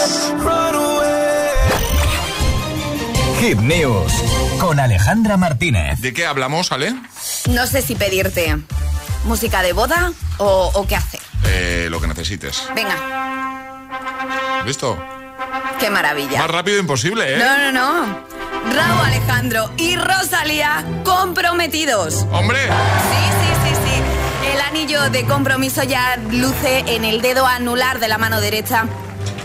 Hit 3.39 3.59
News 3.59 4.11
con 4.59 4.79
Alejandra 4.79 5.37
Martínez. 5.37 5.99
¿De 5.99 6.11
qué 6.11 6.25
hablamos, 6.25 6.71
Ale? 6.71 6.95
No 7.51 7.67
sé 7.67 7.83
si 7.83 7.93
pedirte 7.93 8.57
música 9.25 9.61
de 9.61 9.73
boda 9.73 10.11
o, 10.39 10.71
o 10.73 10.87
qué 10.87 10.95
hacer. 10.95 11.19
Eh, 11.45 11.87
lo 11.91 12.01
que 12.01 12.07
necesites. 12.07 12.63
Venga, 12.75 12.95
¿Listo? 14.65 14.97
qué 15.79 15.91
maravilla. 15.91 16.39
Más 16.39 16.49
rápido 16.49 16.79
imposible, 16.79 17.35
¿eh? 17.35 17.37
No, 17.37 17.71
no, 17.71 17.71
no. 17.71 18.19
Raúl 18.75 19.05
Alejandro 19.05 19.71
y 19.77 19.95
Rosalía 19.95 20.83
comprometidos. 21.03 22.25
¡Hombre! 22.31 22.59
Sí. 22.65 23.38
El 24.59 24.65
anillo 24.65 25.09
de 25.09 25.23
compromiso 25.23 25.83
ya 25.83 26.17
luce 26.17 26.83
en 26.87 27.05
el 27.05 27.21
dedo 27.21 27.47
anular 27.47 28.01
de 28.01 28.09
la 28.09 28.17
mano 28.17 28.41
derecha 28.41 28.87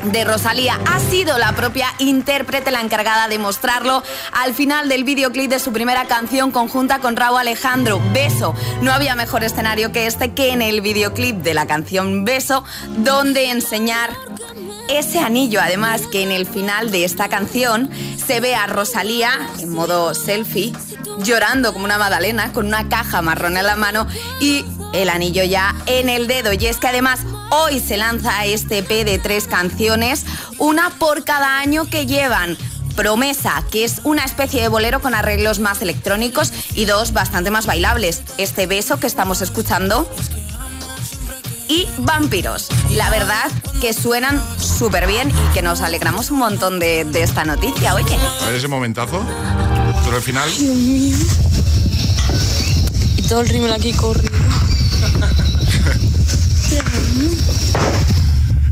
de 0.03 0.25
Rosalía. 0.25 0.81
Ha 0.87 0.99
sido 0.99 1.39
la 1.39 1.53
propia 1.53 1.87
intérprete 2.01 2.73
la 2.73 2.81
encargada 2.81 3.29
de 3.29 3.39
mostrarlo 3.39 4.03
al 4.33 4.55
final 4.55 4.89
del 4.89 5.05
videoclip 5.05 5.49
de 5.49 5.61
su 5.61 5.73
primera 5.73 6.07
canción 6.07 6.51
conjunta 6.51 6.99
con 6.99 7.15
Raúl 7.15 7.39
Alejandro, 7.39 8.03
Beso. 8.13 8.57
No 8.83 8.93
había 8.93 9.15
mejor 9.15 9.45
escenario 9.45 9.93
que 9.93 10.09
este 10.09 10.33
que 10.33 10.53
en 10.53 10.63
el 10.63 10.81
videoclip 10.81 11.37
de 11.37 11.55
la 11.55 11.67
canción 11.67 12.25
Beso, 12.25 12.65
donde 12.97 13.51
enseñar 13.51 14.11
ese 14.89 15.21
anillo, 15.21 15.61
además 15.61 16.03
que 16.11 16.23
en 16.23 16.33
el 16.33 16.45
final 16.45 16.91
de 16.91 17.05
esta 17.05 17.29
canción 17.29 17.89
se 18.17 18.41
ve 18.41 18.55
a 18.57 18.67
Rosalía 18.67 19.31
en 19.61 19.71
modo 19.71 20.13
selfie, 20.13 20.73
llorando 21.19 21.73
como 21.73 21.85
una 21.85 21.99
magdalena, 21.99 22.53
con 22.53 22.67
una 22.67 22.89
caja 22.89 23.23
marrón 23.23 23.57
en 23.57 23.67
la 23.67 23.77
mano 23.77 24.07
y 24.41 24.65
el 24.95 25.11
anillo 25.11 25.45
ya 25.45 25.75
en 25.87 26.09
el 26.09 26.27
dedo. 26.27 26.53
Y 26.53 26.67
es 26.67 26.79
que 26.79 26.89
además 26.89 27.21
hoy 27.51 27.81
se 27.81 27.97
lanza 27.97 28.45
este 28.47 28.79
EP 28.79 29.05
de 29.05 29.19
tres 29.19 29.47
canciones, 29.47 30.25
una 30.59 30.91
por 30.91 31.25
cada 31.25 31.59
año 31.59 31.85
que 31.85 32.07
llevan. 32.07 32.57
Promesa, 32.97 33.65
que 33.73 33.85
es 33.85 34.01
una 34.05 34.25
especie 34.25 34.63
de 34.63 34.69
bolero 34.69 35.01
con 35.01 35.15
arreglos 35.15 35.59
más 35.59 35.83
electrónicos 35.83 36.53
y 36.75 36.85
dos 36.85 37.13
bastante 37.13 37.51
más 37.51 37.67
bailables. 37.67 38.23
Este 38.39 38.67
beso 38.69 39.01
que 39.01 39.09
estamos 39.09 39.43
escuchando 39.43 40.09
y 41.69 41.89
Vampiros. 41.99 42.69
La 42.91 43.11
verdad 43.11 43.51
que 43.81 43.93
suenan 43.93 44.41
súper 44.59 45.09
bien 45.09 45.31
y 45.31 45.55
que 45.55 45.63
nos 45.63 45.81
alegramos 45.81 46.31
un 46.31 46.39
montón 46.39 46.79
de, 46.79 47.05
de 47.05 47.23
esta 47.23 47.45
noticia, 47.45 47.95
oye. 47.95 48.17
A 48.43 48.47
ver 48.47 48.55
ese 48.55 48.69
momentazo. 48.69 49.25
Pero 50.05 50.17
al 50.17 50.23
final. 50.23 50.49
Y 53.17 53.23
todo 53.29 53.41
el 53.41 53.49
rímel 53.49 53.73
aquí 53.73 53.93
corre. 53.93 54.34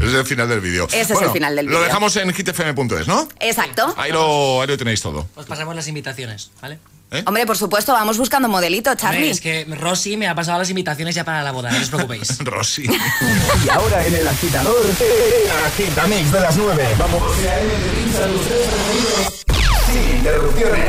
Es 0.01 0.13
el 0.15 0.25
final 0.27 0.49
del 0.49 0.61
vídeo. 0.61 0.89
Ese 0.93 1.13
es 1.15 1.23
el 1.23 1.31
final 1.31 1.55
del 1.55 1.67
Lo 1.67 1.73
vídeo. 1.73 1.85
dejamos 1.85 2.17
en 2.17 2.33
hitfm.es, 2.35 3.07
¿no? 3.07 3.29
Exacto. 3.41 3.95
Ahí 3.97 4.11
lo, 4.11 4.61
ahí 4.61 4.67
lo 4.67 4.77
tenéis 4.77 5.01
todo. 5.01 5.29
Os 5.37 5.47
pasamos 5.47 5.77
las 5.77 5.87
invitaciones, 5.89 6.51
¿vale? 6.61 6.79
Hombre, 7.27 7.45
por 7.47 7.59
supuesto, 7.59 7.93
vamos 7.93 8.17
buscando 8.17 8.49
modelito, 8.49 8.89
Hombre, 8.91 9.03
Charlie. 9.03 9.31
es 9.31 9.41
que 9.43 9.67
Rosy 9.67 10.17
me 10.17 10.29
ha 10.29 10.35
pasado 10.35 10.59
las 10.59 10.71
invitaciones 10.71 11.15
ya 11.15 11.25
para 11.25 11.43
la 11.43 11.53
boda, 11.53 11.71
no 11.71 11.77
os 11.79 11.89
preocupéis. 11.91 12.39
Rosy. 12.45 12.85
Y 13.65 13.69
ahora 13.69 14.07
en 14.07 14.15
el 14.15 14.27
agitador, 14.27 14.75
eh, 14.99 15.51
Agitamix 15.67 16.33
de 16.33 16.41
las 16.41 16.57
9. 16.57 16.89
Vamos. 16.99 17.23
Sin 19.93 20.17
interrupciones. 20.17 20.89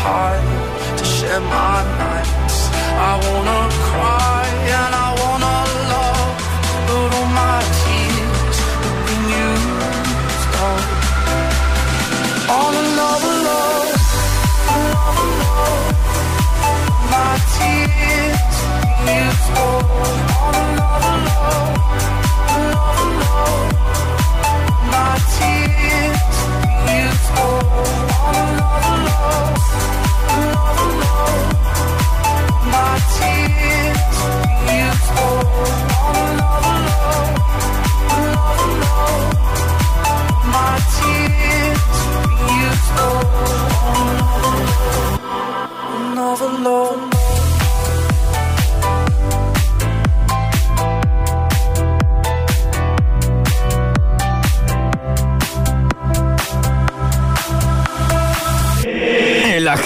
Tired 0.00 0.98
to 0.98 1.04
share 1.04 1.40
my 1.40 1.78
nights. 2.02 2.58
I 3.10 3.12
wanna 3.24 3.60
cry 3.90 4.44
and 4.78 4.94
I 4.94 5.08
wanna 5.20 5.37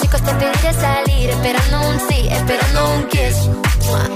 Chicos 0.00 0.22
te 0.22 0.34
pediré 0.34 0.72
salir, 0.74 1.30
esperando 1.30 1.88
un 1.88 2.00
sí, 2.08 2.28
esperando 2.30 2.94
un 2.94 3.08
kiss. 3.08 3.36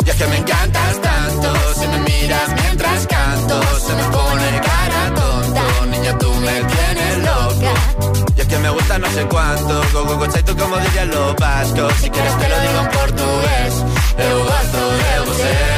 Y 0.04 0.10
es 0.10 0.16
que 0.16 0.26
me 0.26 0.36
encantas 0.36 1.00
tanto, 1.00 1.74
si 1.74 1.86
me 1.86 1.98
miras 2.00 2.48
mientras 2.62 3.06
canto, 3.06 3.60
se 3.78 3.92
me 3.94 4.02
pone 4.04 4.60
cara 4.60 5.14
tonto, 5.14 5.86
niña 5.86 6.18
tú 6.18 6.32
me 6.34 6.62
tienes 6.64 7.18
loca. 7.18 7.72
Y 8.36 8.40
es 8.40 8.46
que 8.46 8.58
me 8.58 8.70
gusta 8.70 8.98
no 8.98 9.10
sé 9.10 9.24
cuánto, 9.26 9.82
go 9.92 10.04
go 10.04 10.16
go 10.16 10.28
tú 10.28 10.56
como 10.56 10.76
dirían 10.78 11.10
los 11.10 11.36
vascos, 11.36 11.92
si 12.00 12.10
quieres 12.10 12.38
te 12.38 12.48
lo 12.48 12.60
digo 12.60 12.78
en 12.80 12.88
portugués, 12.88 13.72
eu 14.18 14.44
gosto 14.44 14.80
de 15.02 15.30
você. 15.30 15.77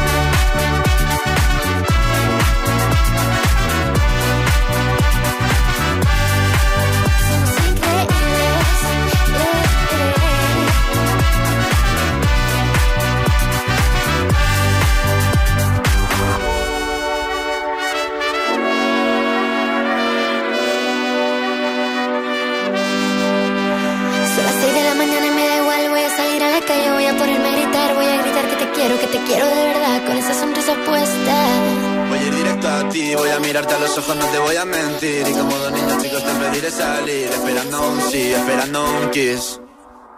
Y 35.03 35.33
como 35.33 35.57
dos 35.57 35.71
niños 35.71 36.03
chicos 36.03 36.23
te 36.23 36.31
pediré 36.31 36.69
salir, 36.69 37.25
esperando 37.25 37.89
un 37.89 38.01
sí, 38.11 38.33
esperando 38.33 38.85
un 38.85 39.09
kiss. 39.09 39.59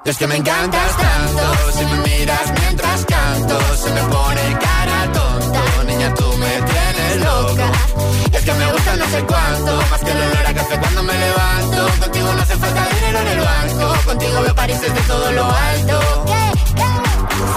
Es 0.04 0.18
que 0.18 0.28
me 0.28 0.36
encantas 0.36 0.98
tanto, 0.98 1.72
si 1.72 1.86
me 1.86 1.98
miras 2.00 2.54
mientras 2.60 3.06
canto, 3.06 3.60
se 3.78 3.94
me 3.94 4.02
pone 4.02 4.42
cara 4.60 5.12
tonta. 5.14 5.84
Niña, 5.86 6.14
tú 6.16 6.26
me 6.38 6.62
tienes 6.64 7.18
loca. 7.24 7.72
Y 8.30 8.36
es 8.36 8.44
que 8.44 8.54
me 8.54 8.72
gusta 8.74 8.96
no 8.98 9.06
sé 9.06 9.24
cuánto, 9.24 9.76
más 9.90 10.00
que 10.02 10.12
el 10.12 10.18
olor 10.18 10.48
a 10.48 10.54
café 10.54 10.78
cuando 10.78 11.04
me 11.04 11.14
levanto. 11.14 11.88
Contigo 12.02 12.34
no 12.34 12.42
hace 12.42 12.56
falta 12.58 12.88
dinero 12.90 13.20
en 13.20 13.28
el 13.28 13.40
banco, 13.40 13.96
contigo 14.06 14.42
veo 14.42 14.56
París 14.56 14.82
desde 14.82 15.02
todo 15.08 15.32
lo 15.32 15.46
alto. 15.46 16.43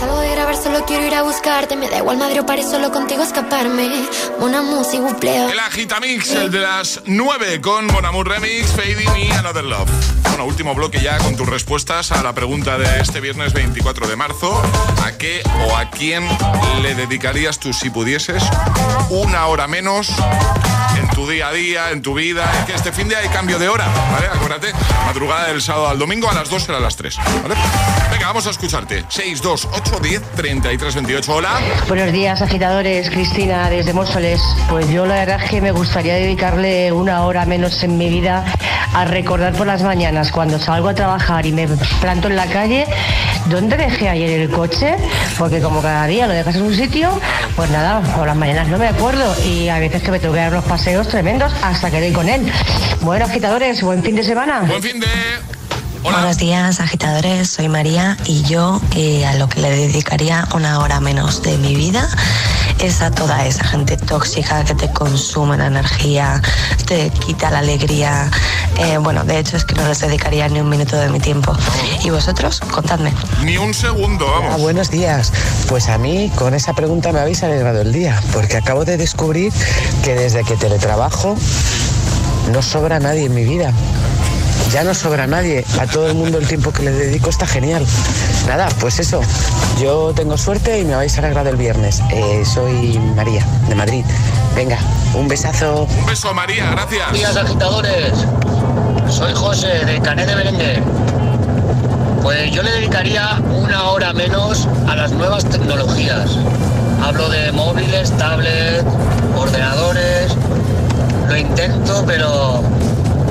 Salgo 0.00 0.20
de 0.20 0.30
grabar, 0.30 0.56
solo 0.56 0.84
quiero 0.84 1.06
ir 1.06 1.14
a 1.14 1.22
buscarte, 1.22 1.76
me 1.76 1.88
da 1.88 1.98
igual 1.98 2.18
Madrid 2.18 2.40
o 2.40 2.62
solo 2.62 2.92
contigo 2.92 3.22
escaparme. 3.22 4.06
Una 4.38 4.62
música, 4.62 5.02
bupleo. 5.02 5.48
El 5.48 5.58
Agitamix, 5.58 6.30
el 6.32 6.50
de 6.50 6.60
las 6.60 7.02
9 7.06 7.60
con 7.60 7.86
Bon 7.88 8.04
Amour 8.04 8.28
Remix, 8.28 8.68
Fading 8.70 9.16
y 9.16 9.30
Another 9.32 9.64
Love. 9.64 9.90
Bueno, 10.28 10.44
último 10.44 10.74
bloque 10.74 11.00
ya 11.00 11.18
con 11.18 11.36
tus 11.36 11.48
respuestas 11.48 12.12
a 12.12 12.22
la 12.22 12.32
pregunta 12.34 12.78
de 12.78 13.00
este 13.00 13.20
viernes 13.20 13.52
24 13.52 14.06
de 14.06 14.16
marzo. 14.16 14.62
¿A 15.04 15.12
qué 15.12 15.42
o 15.68 15.76
a 15.76 15.90
quién 15.90 16.26
le 16.82 16.94
dedicarías 16.94 17.58
tú, 17.58 17.72
si 17.72 17.90
pudieses, 17.90 18.42
una 19.10 19.46
hora 19.46 19.66
menos 19.66 20.12
en 20.98 21.08
tu 21.08 21.28
día 21.28 21.48
a 21.48 21.52
día, 21.52 21.90
en 21.90 22.02
tu 22.02 22.14
vida. 22.14 22.44
Es 22.60 22.64
que 22.66 22.74
este 22.74 22.92
fin 22.92 23.08
de 23.08 23.16
hay 23.16 23.28
cambio 23.28 23.58
de 23.58 23.68
hora, 23.68 23.86
¿vale? 24.12 24.26
Acuérdate, 24.26 24.72
madrugada 25.04 25.48
del 25.48 25.60
sábado 25.60 25.88
al 25.88 25.98
domingo 25.98 26.30
a 26.30 26.34
las 26.34 26.48
2 26.48 26.62
será 26.62 26.78
a 26.78 26.80
las 26.80 26.96
3, 26.96 27.16
¿vale? 27.42 27.54
Venga, 28.10 28.26
vamos 28.26 28.46
a 28.46 28.50
escucharte. 28.50 29.04
6, 29.08 29.42
2, 29.42 29.68
8, 29.72 30.00
10, 30.00 30.22
33, 30.36 30.94
28. 30.94 31.34
Hola. 31.34 31.60
Buenos 31.88 32.12
días, 32.12 32.40
agitadores. 32.40 33.10
Cristina, 33.10 33.68
desde 33.70 33.92
Móstoles. 33.92 34.40
Pues 34.68 34.88
yo 34.90 35.06
la 35.06 35.16
verdad 35.16 35.42
es 35.42 35.50
que 35.50 35.60
me 35.60 35.72
gustaría 35.72 36.14
dedicarle 36.14 36.92
una 36.92 37.22
hora 37.22 37.44
menos 37.46 37.82
en 37.82 37.98
mi 37.98 38.08
vida 38.08 38.44
a 38.94 39.04
recordar 39.04 39.52
por 39.54 39.66
las 39.66 39.82
mañanas 39.82 40.30
cuando 40.30 40.58
salgo 40.58 40.88
a 40.88 40.94
trabajar 40.94 41.44
y 41.46 41.52
me 41.52 41.68
planto 42.00 42.28
en 42.28 42.36
la 42.36 42.46
calle, 42.46 42.86
¿dónde 43.46 43.76
dejé 43.76 44.08
ayer 44.08 44.40
el 44.40 44.50
coche? 44.50 44.96
Porque 45.38 45.60
como 45.60 45.82
cada 45.82 46.06
día 46.06 46.26
lo 46.26 46.32
dejas 46.32 46.56
en 46.56 46.62
un 46.62 46.74
sitio, 46.74 47.10
pues 47.56 47.70
nada, 47.70 48.00
por 48.14 48.26
las 48.26 48.36
mañanas 48.36 48.68
no 48.68 48.76
me 48.76 48.86
acuerdo 48.86 49.34
y 49.44 49.68
a 49.68 49.78
veces 49.78 50.02
que 50.02 50.10
me 50.10 50.18
tengo 50.18 50.34
que 50.34 50.40
dar 50.40 50.52
unos 50.52 50.64
paseos 50.64 51.08
tremendos 51.08 51.52
hasta 51.62 51.90
que 51.90 52.00
doy 52.00 52.12
con 52.12 52.28
él. 52.28 52.52
Bueno, 53.00 53.24
agitadores, 53.24 53.82
buen 53.82 54.02
fin 54.02 54.14
de 54.14 54.22
semana. 54.22 54.60
Buen 54.60 54.82
fin 54.82 55.00
de... 55.00 55.06
Buenos 56.12 56.38
días, 56.38 56.78
agitadores. 56.78 57.50
Soy 57.50 57.68
María 57.68 58.16
y 58.26 58.42
yo 58.44 58.80
eh, 58.94 59.26
a 59.26 59.34
lo 59.34 59.48
que 59.48 59.60
le 59.60 59.70
dedicaría 59.70 60.46
una 60.54 60.78
hora 60.78 61.00
menos 61.00 61.42
de 61.42 61.58
mi 61.58 61.74
vida 61.74 62.08
es 62.78 63.02
a 63.02 63.10
toda 63.10 63.44
esa 63.44 63.64
gente 63.64 63.96
tóxica 63.96 64.64
que 64.64 64.76
te 64.76 64.88
consume 64.92 65.58
la 65.58 65.66
energía, 65.66 66.40
te 66.86 67.10
quita 67.10 67.50
la 67.50 67.58
alegría. 67.58 68.30
Eh, 68.78 68.98
bueno, 68.98 69.24
de 69.24 69.40
hecho 69.40 69.56
es 69.56 69.64
que 69.64 69.74
no 69.74 69.88
les 69.88 69.98
dedicaría 69.98 70.48
ni 70.48 70.60
un 70.60 70.68
minuto 70.68 70.96
de 70.96 71.08
mi 71.08 71.18
tiempo. 71.18 71.52
¿Y 72.04 72.10
vosotros? 72.10 72.60
Contadme. 72.60 73.12
Ni 73.42 73.56
un 73.56 73.74
segundo, 73.74 74.30
vamos. 74.30 74.54
Ah, 74.54 74.56
buenos 74.58 74.90
días. 74.90 75.32
Pues 75.68 75.88
a 75.88 75.98
mí 75.98 76.30
con 76.36 76.54
esa 76.54 76.72
pregunta 76.72 77.10
me 77.10 77.18
habéis 77.18 77.42
alegrado 77.42 77.80
el 77.80 77.92
día, 77.92 78.22
porque 78.32 78.56
acabo 78.56 78.84
de 78.84 78.96
descubrir 78.96 79.52
que 80.04 80.14
desde 80.14 80.44
que 80.44 80.56
teletrabajo 80.56 81.36
no 82.52 82.62
sobra 82.62 83.00
nadie 83.00 83.24
en 83.24 83.34
mi 83.34 83.42
vida 83.42 83.72
ya 84.72 84.84
no 84.84 84.94
sobra 84.94 85.26
nadie. 85.26 85.64
A 85.80 85.86
todo 85.86 86.08
el 86.08 86.14
mundo 86.14 86.38
el 86.38 86.46
tiempo 86.46 86.72
que 86.72 86.82
le 86.82 86.90
dedico 86.92 87.30
está 87.30 87.46
genial. 87.46 87.86
Nada, 88.46 88.68
pues 88.80 88.98
eso. 88.98 89.20
Yo 89.80 90.12
tengo 90.14 90.36
suerte 90.38 90.80
y 90.80 90.84
me 90.84 90.94
vais 90.94 91.16
a 91.16 91.18
alegrado 91.20 91.50
el 91.50 91.56
viernes. 91.56 92.02
Eh, 92.10 92.44
soy 92.44 92.98
María, 93.14 93.44
de 93.68 93.74
Madrid. 93.74 94.04
Venga, 94.54 94.78
un 95.14 95.28
besazo. 95.28 95.84
Un 95.84 96.06
beso, 96.06 96.32
María, 96.32 96.70
gracias. 96.70 97.12
Días 97.12 97.36
agitadores. 97.36 98.12
Soy 99.10 99.32
José, 99.34 99.84
de 99.84 100.00
Canet 100.00 100.26
de 100.26 100.34
Berenguer. 100.34 100.82
Pues 102.22 102.50
yo 102.50 102.62
le 102.62 102.72
dedicaría 102.72 103.40
una 103.50 103.84
hora 103.84 104.12
menos 104.12 104.66
a 104.88 104.96
las 104.96 105.12
nuevas 105.12 105.44
tecnologías. 105.44 106.30
Hablo 107.04 107.28
de 107.28 107.52
móviles, 107.52 108.10
tablets, 108.16 108.84
ordenadores. 109.36 110.34
Lo 111.28 111.36
intento, 111.36 112.04
pero 112.06 112.62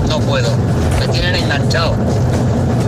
no 0.08 0.20
puedo. 0.20 0.50
Me 1.00 1.08
tienen 1.08 1.36
enganchado. 1.36 1.96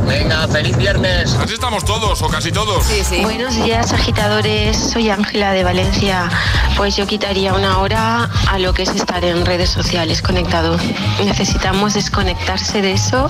Venga, 0.07 0.47
feliz 0.47 0.77
viernes. 0.77 1.33
Así 1.35 1.53
estamos 1.53 1.83
todos, 1.83 2.21
o 2.21 2.27
casi 2.29 2.51
todos. 2.51 2.85
Sí, 2.85 3.03
sí. 3.03 3.21
Buenos 3.21 3.55
días, 3.55 3.91
agitadores. 3.91 4.77
Soy 4.77 5.09
Ángela 5.09 5.51
de 5.51 5.63
Valencia. 5.63 6.29
Pues 6.77 6.95
yo 6.95 7.05
quitaría 7.05 7.53
una 7.53 7.79
hora 7.79 8.29
a 8.49 8.59
lo 8.59 8.73
que 8.73 8.83
es 8.83 8.89
estar 8.89 9.23
en 9.25 9.45
redes 9.45 9.69
sociales 9.69 10.21
conectado. 10.21 10.77
Necesitamos 11.23 11.93
desconectarse 11.93 12.81
de 12.81 12.93
eso 12.93 13.29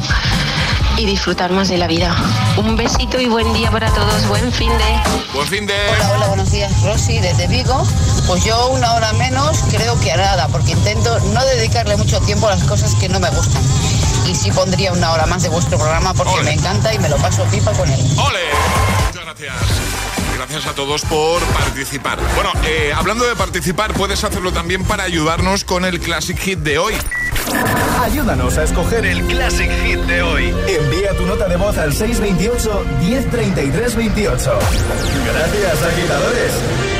y 0.97 1.05
disfrutar 1.05 1.51
más 1.51 1.69
de 1.69 1.77
la 1.77 1.87
vida. 1.87 2.15
Un 2.57 2.75
besito 2.75 3.19
y 3.19 3.27
buen 3.27 3.51
día 3.53 3.71
para 3.71 3.91
todos. 3.91 4.27
Buen 4.27 4.51
fin 4.51 4.69
de. 4.69 5.33
Buen 5.33 5.47
fin 5.47 5.65
de. 5.65 5.73
Hola, 5.95 6.11
hola, 6.15 6.27
buenos 6.27 6.51
días, 6.51 6.71
Rosy, 6.83 7.19
desde 7.19 7.47
Vigo. 7.47 7.83
Pues 8.27 8.43
yo 8.43 8.67
una 8.67 8.93
hora 8.93 9.13
menos 9.13 9.63
creo 9.69 9.99
que 9.99 10.15
nada, 10.15 10.47
porque 10.47 10.71
intento 10.71 11.19
no 11.33 11.43
dedicarle 11.45 11.95
mucho 11.97 12.19
tiempo 12.21 12.47
a 12.47 12.55
las 12.55 12.63
cosas 12.63 12.93
que 12.95 13.09
no 13.09 13.19
me 13.19 13.29
gustan. 13.29 13.61
Y 14.27 14.35
sí 14.35 14.51
pondría 14.51 14.91
una 14.91 15.11
hora 15.11 15.25
más 15.25 15.41
de 15.43 15.49
vuestro 15.49 15.77
programa 15.77 16.13
porque 16.13 16.43
me 16.43 16.53
encanta 16.53 16.93
y 16.93 16.99
me 16.99 17.09
lo 17.09 17.17
paso 17.17 17.43
pipa 17.45 17.71
con 17.71 17.89
él. 17.89 17.99
¡Ole! 18.17 18.39
Muchas 19.07 19.23
gracias. 19.23 19.53
Gracias 20.35 20.67
a 20.67 20.73
todos 20.73 21.01
por 21.03 21.41
participar. 21.43 22.19
Bueno, 22.35 22.51
eh, 22.65 22.91
hablando 22.95 23.25
de 23.25 23.35
participar, 23.35 23.93
puedes 23.93 24.23
hacerlo 24.23 24.51
también 24.51 24.83
para 24.83 25.03
ayudarnos 25.03 25.63
con 25.63 25.85
el 25.85 25.99
Classic 25.99 26.37
Hit 26.37 26.59
de 26.59 26.77
hoy. 26.77 26.93
Ayúdanos 28.03 28.57
a 28.57 28.63
escoger 28.63 29.05
el 29.05 29.25
Classic 29.25 29.71
Hit 29.83 29.99
de 30.01 30.21
hoy. 30.21 30.53
Envía 30.67 31.15
tu 31.15 31.25
nota 31.25 31.47
de 31.47 31.55
voz 31.55 31.77
al 31.77 31.93
628 31.93 32.85
1033 32.99 33.95
28. 33.95 34.59
Gracias, 35.25 35.83
agitadores. 35.83 36.96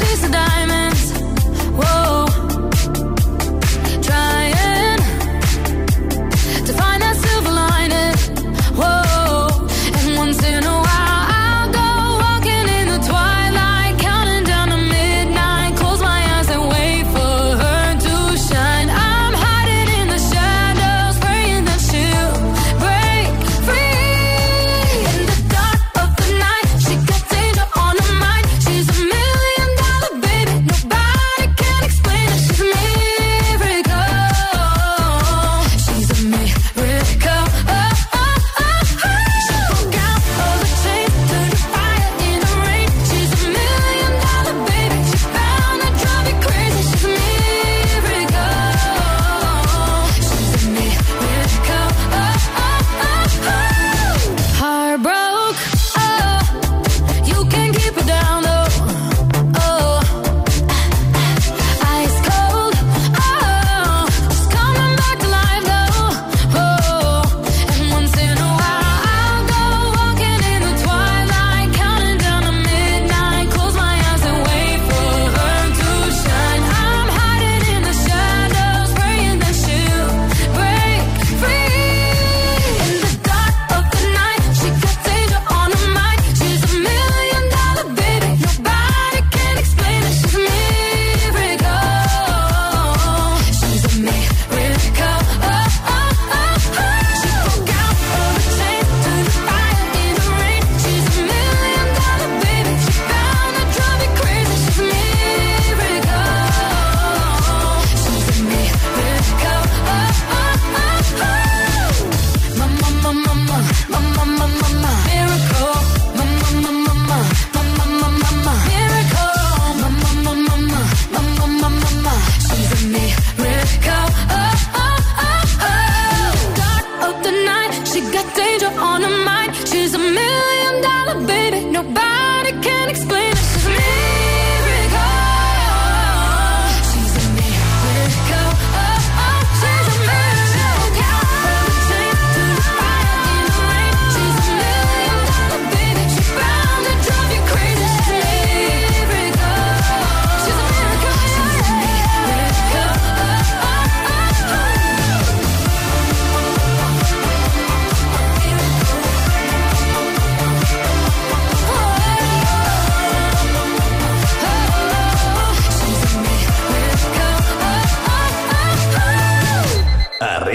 is 0.00 0.24
a 0.24 0.28
dime 0.28 0.65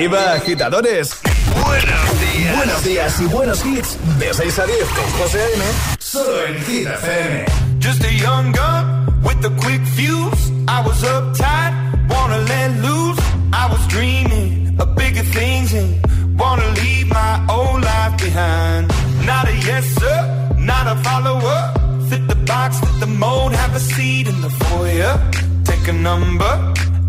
Arriba, 0.02 0.34
agitadores. 0.34 1.12
Buenos 1.64 2.22
días. 2.34 2.56
Buenos 2.56 2.84
días 2.84 3.22
y 3.22 3.26
buenos 3.26 3.64
hits. 3.64 3.98
De 4.18 4.34
6 4.34 4.58
a 4.58 4.66
10 4.66 4.78
con 4.86 5.06
José 5.20 5.40
A.M. 5.44 5.64
Solo 6.00 6.44
en 6.48 6.64
Hit 6.64 6.88
FM. 6.88 7.46
Just 7.80 8.04
a 8.04 8.12
young 8.12 8.52
gun 8.52 9.22
with 9.22 9.46
a 9.46 9.52
quick 9.62 9.80
fuse. 9.94 10.52
I 10.68 10.82
was 10.84 11.04
uptight, 11.04 12.10
wanna 12.10 12.40
let 12.40 12.72
loose. 12.82 13.22
I 13.54 13.68
was 13.70 13.80
dreaming 13.90 14.76
of 14.80 14.96
bigger 14.96 15.22
things 15.22 15.72
and 15.72 16.04
wanna 16.36 16.66
leave 16.82 17.08
my 17.08 17.40
old 17.48 17.84
life 17.84 18.18
behind. 18.18 18.92
Not 19.24 19.50
a 19.50 19.56
yes, 19.56 19.86
sir, 20.00 20.56
not 20.58 20.88
a 20.88 20.96
follower. 21.04 21.74
Fit 22.10 22.28
the 22.28 22.38
box, 22.48 22.80
fit 22.80 23.00
the 23.00 23.06
mold, 23.06 23.54
have 23.54 23.76
a 23.76 23.80
seat 23.80 24.28
in 24.28 24.42
the 24.42 24.50
foyer. 24.50 25.14
Take 25.64 25.88
a 25.88 25.94
number. 25.94 26.71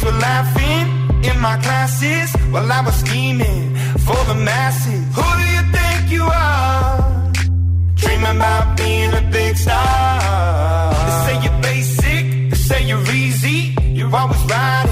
kids 0.00 0.04
were 0.04 0.18
laughing 0.18 1.24
in 1.24 1.40
my 1.40 1.56
classes 1.58 2.32
while 2.50 2.70
I 2.70 2.80
was 2.82 2.94
scheming 2.94 3.74
for 4.06 4.16
the 4.24 4.34
masses. 4.34 5.04
Who 5.14 5.22
do 5.38 5.44
you 5.54 5.62
think 5.72 6.10
you 6.10 6.24
are? 6.24 7.32
Dreaming 7.94 8.36
about 8.36 8.76
being 8.76 9.12
a 9.12 9.22
big 9.30 9.56
star. 9.56 10.92
They 11.06 11.24
say 11.26 11.44
you're 11.44 11.62
basic, 11.62 12.50
they 12.50 12.56
say 12.56 12.86
you're 12.86 13.10
easy. 13.10 13.74
You're 13.82 14.14
always 14.14 14.42
riding 14.44 14.89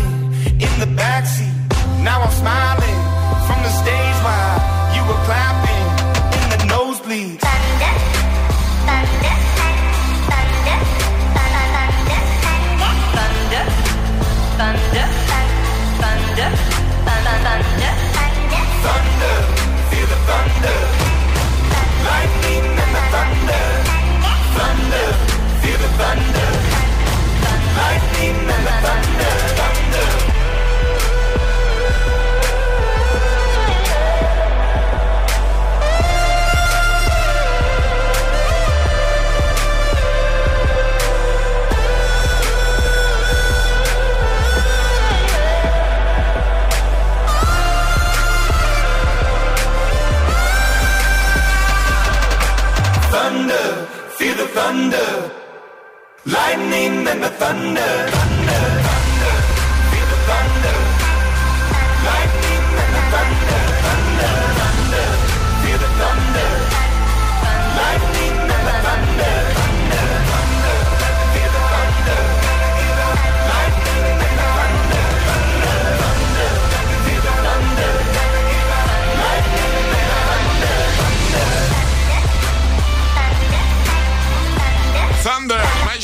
lightning 56.59 57.07
and 57.07 57.23
the 57.23 57.31
thunder, 57.31 58.38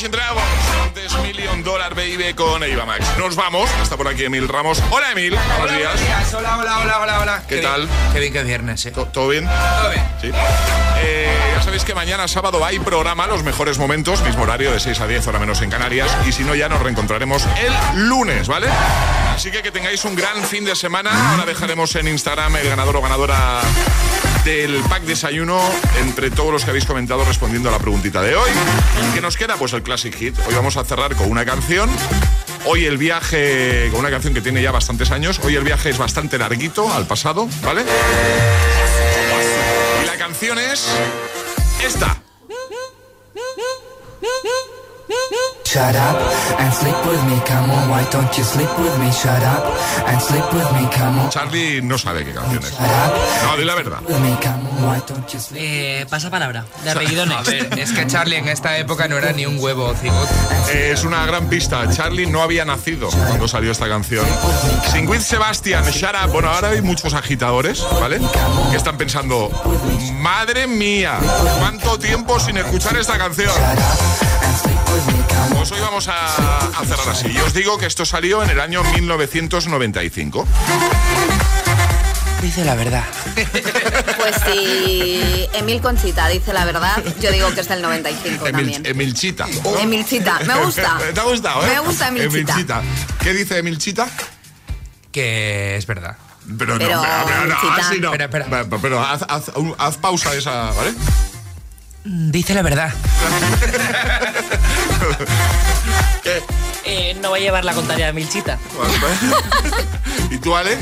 Imagine 0.04 0.10
Dragons. 0.10 0.82
Antes 0.82 1.18
Million 1.22 1.62
Dollar 1.62 1.94
Baby 1.94 2.34
con 2.34 2.62
Eva 2.62 2.84
Max. 2.84 3.06
Nos 3.18 3.36
vamos. 3.36 3.70
Está 3.82 3.96
por 3.96 4.06
aquí 4.06 4.24
Emil 4.24 4.48
Ramos. 4.48 4.82
Hola 4.90 5.12
Emil. 5.12 5.30
Buenos 5.34 5.60
Hola, 5.62 5.72
días. 5.78 5.92
buenos 5.92 6.00
días. 6.00 6.34
Hola, 6.34 6.58
hola, 6.58 6.78
hola, 6.78 7.00
hola, 7.00 7.20
hola. 7.20 7.42
¿Qué 7.48 7.58
tal? 7.58 7.88
Qué 8.12 8.20
bien 8.20 8.32
que 8.32 8.40
es 8.40 8.46
viernes, 8.46 8.84
eh. 8.84 8.90
¿Todo 8.90 9.28
bien? 9.28 9.46
Todo 9.46 9.90
bien. 9.90 10.04
Sí. 10.20 10.30
Eh, 10.98 11.52
ya 11.56 11.62
sabéis 11.62 11.84
que 11.84 11.94
mañana 11.94 12.28
sábado 12.28 12.62
hay 12.64 12.78
programa 12.80 13.26
Los 13.26 13.42
Mejores 13.44 13.78
Momentos, 13.78 14.20
mismo 14.22 14.42
horario 14.42 14.72
de 14.72 14.80
6 14.80 15.00
a 15.00 15.06
10, 15.06 15.26
hora 15.26 15.38
menos 15.38 15.62
en 15.62 15.70
Canarias. 15.70 16.10
Y 16.26 16.32
si 16.32 16.44
no, 16.44 16.54
ya 16.54 16.68
nos 16.68 16.82
reencontraremos 16.82 17.46
el 17.56 18.08
lunes, 18.08 18.46
¿vale? 18.46 18.66
Así 19.34 19.50
que 19.50 19.62
que 19.62 19.70
tengáis 19.72 20.04
un 20.04 20.14
gran 20.14 20.42
fin 20.44 20.66
de 20.66 20.76
semana. 20.76 21.30
Ahora 21.30 21.46
dejaremos 21.46 21.94
en 21.96 22.08
Instagram 22.08 22.56
el 22.56 22.68
ganador 22.68 22.96
o 22.96 23.00
ganadora 23.00 23.62
del 24.44 24.82
pack 24.90 25.04
desayuno 25.04 25.58
entre 26.00 26.30
todos 26.30 26.52
los 26.52 26.64
que 26.64 26.70
habéis 26.70 26.84
comentado 26.84 27.24
respondiendo 27.24 27.70
a 27.70 27.72
la 27.72 27.78
preguntita 27.78 28.20
de 28.20 28.36
hoy. 28.36 28.50
¿Qué 29.14 29.20
nos 29.20 29.36
queda? 29.36 29.56
Pues 29.56 29.72
el 29.72 29.82
Classic 29.82 30.14
Hit. 30.14 30.34
Hoy 30.46 30.54
vamos 30.54 30.76
a 30.76 30.84
cerrar 30.84 31.14
con 31.14 31.30
una 31.30 31.44
canción. 31.46 31.88
Hoy 32.66 32.84
el 32.84 32.98
viaje, 32.98 33.88
con 33.90 34.00
una 34.00 34.10
canción 34.10 34.34
que 34.34 34.40
tiene 34.42 34.62
ya 34.62 34.70
bastantes 34.70 35.10
años, 35.10 35.40
hoy 35.42 35.56
el 35.56 35.64
viaje 35.64 35.90
es 35.90 35.98
bastante 35.98 36.38
larguito 36.38 36.92
al 36.92 37.06
pasado, 37.06 37.48
¿vale? 37.62 37.84
Y 40.02 40.06
la 40.06 40.16
canción 40.16 40.58
es 40.58 40.88
esta. 41.82 42.23
Shut 45.74 45.96
up 45.96 46.16
and 46.60 46.72
sleep 46.72 46.94
with 47.04 47.20
me, 47.24 47.36
come 47.44 47.68
on. 47.68 47.90
Why 47.90 48.06
don't 48.12 48.38
you 48.38 48.44
sleep 48.44 48.70
with 48.78 48.96
me? 49.00 49.10
Shut 49.10 49.42
up 49.42 49.64
and 50.06 50.22
sleep 50.22 50.44
with 50.52 50.70
me, 50.72 50.88
come 50.96 51.18
on. 51.18 51.30
Charlie 51.30 51.82
no 51.82 51.98
sabe 51.98 52.24
qué 52.24 52.32
canción 52.32 52.62
es. 52.62 52.78
No, 52.78 53.56
di 53.56 53.64
la 53.64 53.74
verdad. 53.74 53.98
Eh, 55.56 56.06
pasa 56.08 56.30
palabra. 56.30 56.64
De 56.84 56.90
apellido 56.92 57.24
A 57.24 57.42
ver, 57.42 57.76
es 57.76 57.90
que 57.90 58.06
Charlie 58.06 58.36
en 58.36 58.48
esta 58.48 58.78
época 58.78 59.08
no 59.08 59.18
era 59.18 59.32
ni 59.32 59.46
un 59.46 59.58
huevo 59.58 59.92
cigot. 59.96 60.28
Eh, 60.72 60.92
es 60.92 61.02
una 61.02 61.26
gran 61.26 61.48
pista. 61.48 61.90
Charlie 61.90 62.28
no 62.28 62.42
había 62.42 62.64
nacido 62.64 63.08
cuando 63.08 63.48
salió 63.48 63.72
esta 63.72 63.88
canción. 63.88 64.24
Sin 64.92 65.08
With 65.08 65.22
Sebastian, 65.22 65.84
Shut 65.86 66.14
Up. 66.24 66.30
Bueno, 66.30 66.50
ahora 66.50 66.68
hay 66.68 66.82
muchos 66.82 67.14
agitadores, 67.14 67.84
¿vale? 68.00 68.20
Que 68.70 68.76
están 68.76 68.96
pensando, 68.96 69.50
madre 70.24 70.66
mía, 70.66 71.18
¿cuánto 71.58 71.98
tiempo 71.98 72.40
sin 72.40 72.56
escuchar 72.56 72.96
esta 72.96 73.18
canción? 73.18 73.52
Pues 75.54 75.70
hoy 75.70 75.80
vamos 75.82 76.08
a, 76.08 76.56
a 76.68 76.84
cerrar 76.86 77.10
así. 77.10 77.28
Y 77.30 77.36
os 77.40 77.52
digo 77.52 77.76
que 77.76 77.84
esto 77.84 78.06
salió 78.06 78.42
en 78.42 78.48
el 78.48 78.58
año 78.58 78.82
1995. 78.84 80.48
Dice 82.40 82.64
la 82.64 82.74
verdad. 82.74 83.04
Pues 84.16 84.36
si 84.46 85.46
Emil 85.52 85.82
Conchita 85.82 86.28
dice 86.28 86.54
la 86.54 86.64
verdad, 86.64 87.02
yo 87.20 87.30
digo 87.30 87.52
que 87.52 87.60
es 87.60 87.68
del 87.68 87.82
95 87.82 88.46
Emil, 88.46 88.52
también. 88.52 88.86
Emilchita. 88.86 89.46
Emilchita, 89.78 90.38
me 90.46 90.54
gusta. 90.64 90.98
¿Te 91.12 91.20
ha 91.20 91.24
gustado, 91.24 91.66
eh? 91.66 91.70
Me 91.74 91.80
gusta 91.80 92.08
Emilchita. 92.08 92.82
¿Qué 93.22 93.34
dice 93.34 93.58
Emilchita? 93.58 94.08
Que 95.12 95.76
es 95.76 95.86
verdad. 95.86 96.16
Pero, 96.58 96.76
Pero, 96.78 96.96
no, 96.96 97.02
pero, 97.02 97.24
pero 97.26 97.36
no, 97.38 97.42
Emilchita. 97.44 97.74
así 97.76 98.00
no. 98.00 98.08
Espera, 98.12 98.24
espera. 98.26 98.46
Pero, 98.68 98.78
pero 98.82 99.00
haz, 99.02 99.22
haz- 99.22 99.52
un- 99.56 99.74
haz 99.78 99.96
pausa 99.96 100.34
esa, 100.34 100.70
¿vale? 100.72 100.92
Dice 102.04 102.52
la 102.54 102.60
verdad. 102.62 102.92
¿Qué? 106.22 106.42
Eh, 106.84 107.16
no 107.22 107.30
va 107.30 107.36
a 107.38 107.40
llevar 107.40 107.64
la 107.64 107.72
contraria 107.72 108.06
de 108.06 108.12
Milchita. 108.12 108.58
¿Y 110.30 110.36
tú, 110.38 110.54
Ale? 110.54 110.76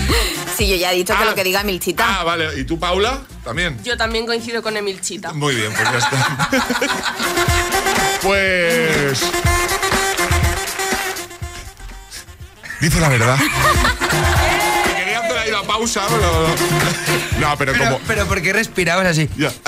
Sí, 0.56 0.68
yo 0.68 0.74
ya 0.76 0.92
he 0.92 0.96
dicho 0.96 1.14
que 1.16 1.22
Ah. 1.22 1.26
lo 1.26 1.34
que 1.36 1.44
diga 1.44 1.60
Emilchita. 1.60 2.04
Ah, 2.20 2.24
vale. 2.24 2.58
¿Y 2.58 2.64
tú, 2.64 2.78
Paula? 2.80 3.20
También. 3.44 3.80
Yo 3.84 3.96
también 3.96 4.26
coincido 4.26 4.62
con 4.62 4.76
Emilchita. 4.76 5.32
Muy 5.32 5.54
bien, 5.54 5.72
pues 5.72 5.88
ya 5.90 5.98
está. 5.98 6.48
pues. 8.22 9.20
Dice 12.80 12.98
la 13.00 13.08
verdad. 13.08 13.38
Pausa, 15.72 16.02
pero. 16.08 16.48
No, 17.40 17.56
pero 17.56 17.72
Pero, 17.72 17.84
como. 17.84 17.98
pero 18.06 18.26
¿por 18.26 18.42
qué 18.42 18.52
respirabas 18.52 19.06
así? 19.06 19.28
Ya. 19.36 19.50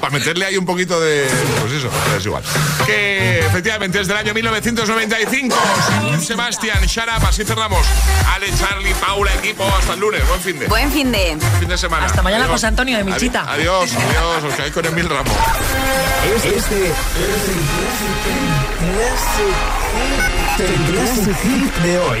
Para 0.00 0.12
meterle 0.12 0.46
ahí 0.46 0.56
un 0.56 0.64
poquito 0.66 1.00
de. 1.00 1.26
Pues 1.60 1.72
eso, 1.72 1.90
es 2.16 2.24
igual. 2.26 2.42
Que 2.86 3.40
efectivamente 3.40 4.00
es 4.00 4.06
del 4.08 4.16
año 4.16 4.32
1995. 4.34 5.56
Sebastián, 6.24 6.84
Shut 6.86 7.04
Up, 7.16 7.26
así 7.28 7.44
cerramos. 7.44 7.86
Ale, 8.34 8.46
Charlie, 8.58 8.94
Paula, 8.94 9.34
equipo, 9.34 9.64
hasta 9.78 9.94
el 9.94 10.00
lunes. 10.00 10.26
Buen 10.28 10.40
fin 10.40 10.58
de. 10.58 10.66
Buen 10.66 10.92
fin 10.92 11.10
de. 11.12 11.36
Fin 11.58 11.68
de 11.68 11.78
semana. 11.78 12.06
Hasta 12.06 12.22
mañana, 12.22 12.44
Adiós. 12.44 12.54
José 12.56 12.66
Antonio 12.68 12.96
de 12.98 13.04
Michita. 13.04 13.42
Adi- 13.42 13.62
Adiós, 13.62 13.90
adiós. 13.94 14.44
Os 14.44 14.54
caéis 14.54 14.72
con 14.74 14.84
Emil 14.86 15.08
Ramos. 15.08 15.32
Este 16.44 16.56
es 16.56 16.64
el 20.60 20.92
Classic 20.92 21.36
Hit 21.42 21.74
de 21.82 21.98
hoy. 21.98 22.20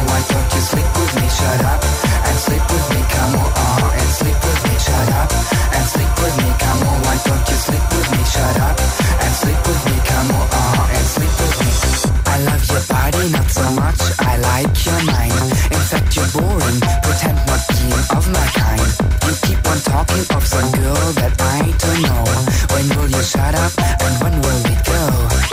why 0.09 0.21
don't 0.31 0.49
you 0.55 0.61
sleep 0.61 0.89
with 0.97 1.13
me? 1.19 1.27
Shut 1.29 1.61
up 1.65 1.81
and 2.27 2.37
sleep 2.45 2.65
with 2.71 2.87
me, 2.93 3.01
come 3.13 3.33
on, 3.41 3.49
uh-huh, 3.51 3.99
and 3.99 4.11
sleep 4.19 4.39
with 4.45 4.61
me. 4.67 4.75
Shut 4.85 5.09
up 5.21 5.29
and 5.75 5.85
sleep 5.93 6.13
with 6.21 6.35
me, 6.41 6.49
come 6.63 6.81
on, 6.87 6.97
why 7.05 7.17
don't 7.27 7.45
you 7.49 7.57
sleep 7.67 7.85
with 7.93 8.07
me? 8.13 8.21
Shut 8.33 8.57
up 8.67 8.77
and 9.23 9.33
sleep 9.41 9.61
with 9.67 9.81
me, 9.89 9.97
come 10.09 10.29
on, 10.37 10.45
uh-huh, 10.47 10.95
and 10.97 11.05
sleep 11.15 11.33
with 11.41 11.55
me. 11.61 11.69
I 12.33 12.37
love 12.47 12.63
your 12.71 12.83
body, 12.87 13.23
not 13.29 13.49
so 13.49 13.65
much. 13.71 14.01
I 14.19 14.33
like 14.37 14.73
your 14.85 15.01
mind. 15.03 15.61
You're 16.13 16.27
boring. 16.33 16.79
Pretend 17.03 17.37
not 17.47 17.61
of 18.11 18.27
my 18.33 18.45
kind. 18.53 18.81
You 19.25 19.33
keep 19.47 19.65
on 19.65 19.79
talking 19.79 20.23
some 20.45 20.71
girl 20.71 21.13
that 21.13 21.33
I 21.39 21.71
don't 21.79 22.01
know. 22.01 22.23
When 22.75 22.97
will 22.97 23.09
you 23.09 23.23
shut 23.23 23.55
up 23.55 23.71
and 24.01 24.21
when 24.21 24.41
will 24.41 24.61
we 24.67 24.75
go? 24.83 25.50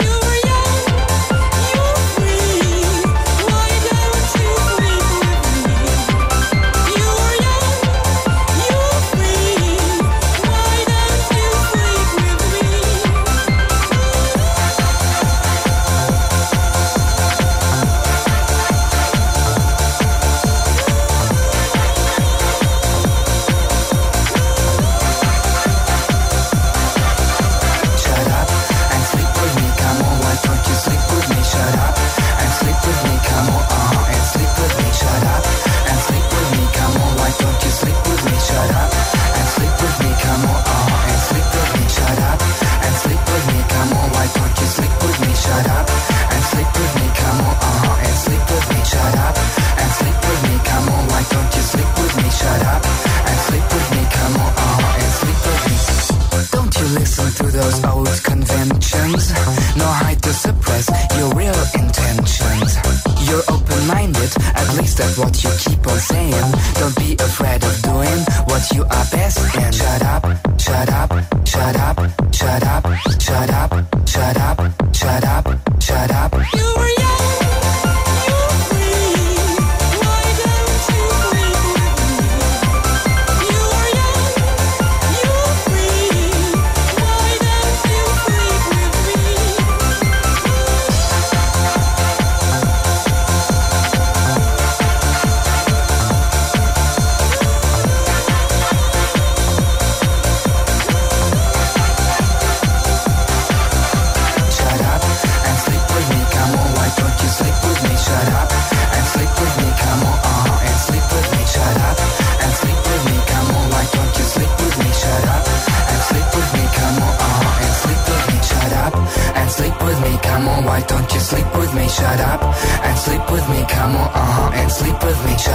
Those 57.59 57.83
old 57.85 58.23
conventions? 58.23 59.23
No 59.75 59.87
hide 60.01 60.21
to 60.23 60.33
suppress 60.33 60.87
your 61.17 61.29
real 61.35 61.59
intentions. 61.75 62.71
You're 63.27 63.45
open-minded, 63.55 64.31
at 64.55 64.67
least 64.77 64.97
that's 64.97 65.17
what 65.17 65.33
you 65.43 65.51
keep 65.63 65.85
on 65.87 65.99
saying. 65.99 66.47
Don't 66.79 66.95
be 66.95 67.13
afraid 67.13 67.63
of 67.63 67.75
doing 67.81 68.19
what 68.49 68.63
you 68.73 68.83
are 68.83 69.07
best 69.11 69.39
in. 69.55 69.71
Shut 69.71 70.03
up, 70.13 70.23
shut 70.59 70.89
up, 71.01 71.11
shut 71.45 71.75
up, 71.87 71.97
shut 72.33 72.63
up, 72.63 72.85
shut 73.19 73.49
up, 73.49 73.49
shut 73.49 73.49
up, 73.49 74.07
shut 74.07 74.37
up, 74.37 74.95
shut 74.95 75.58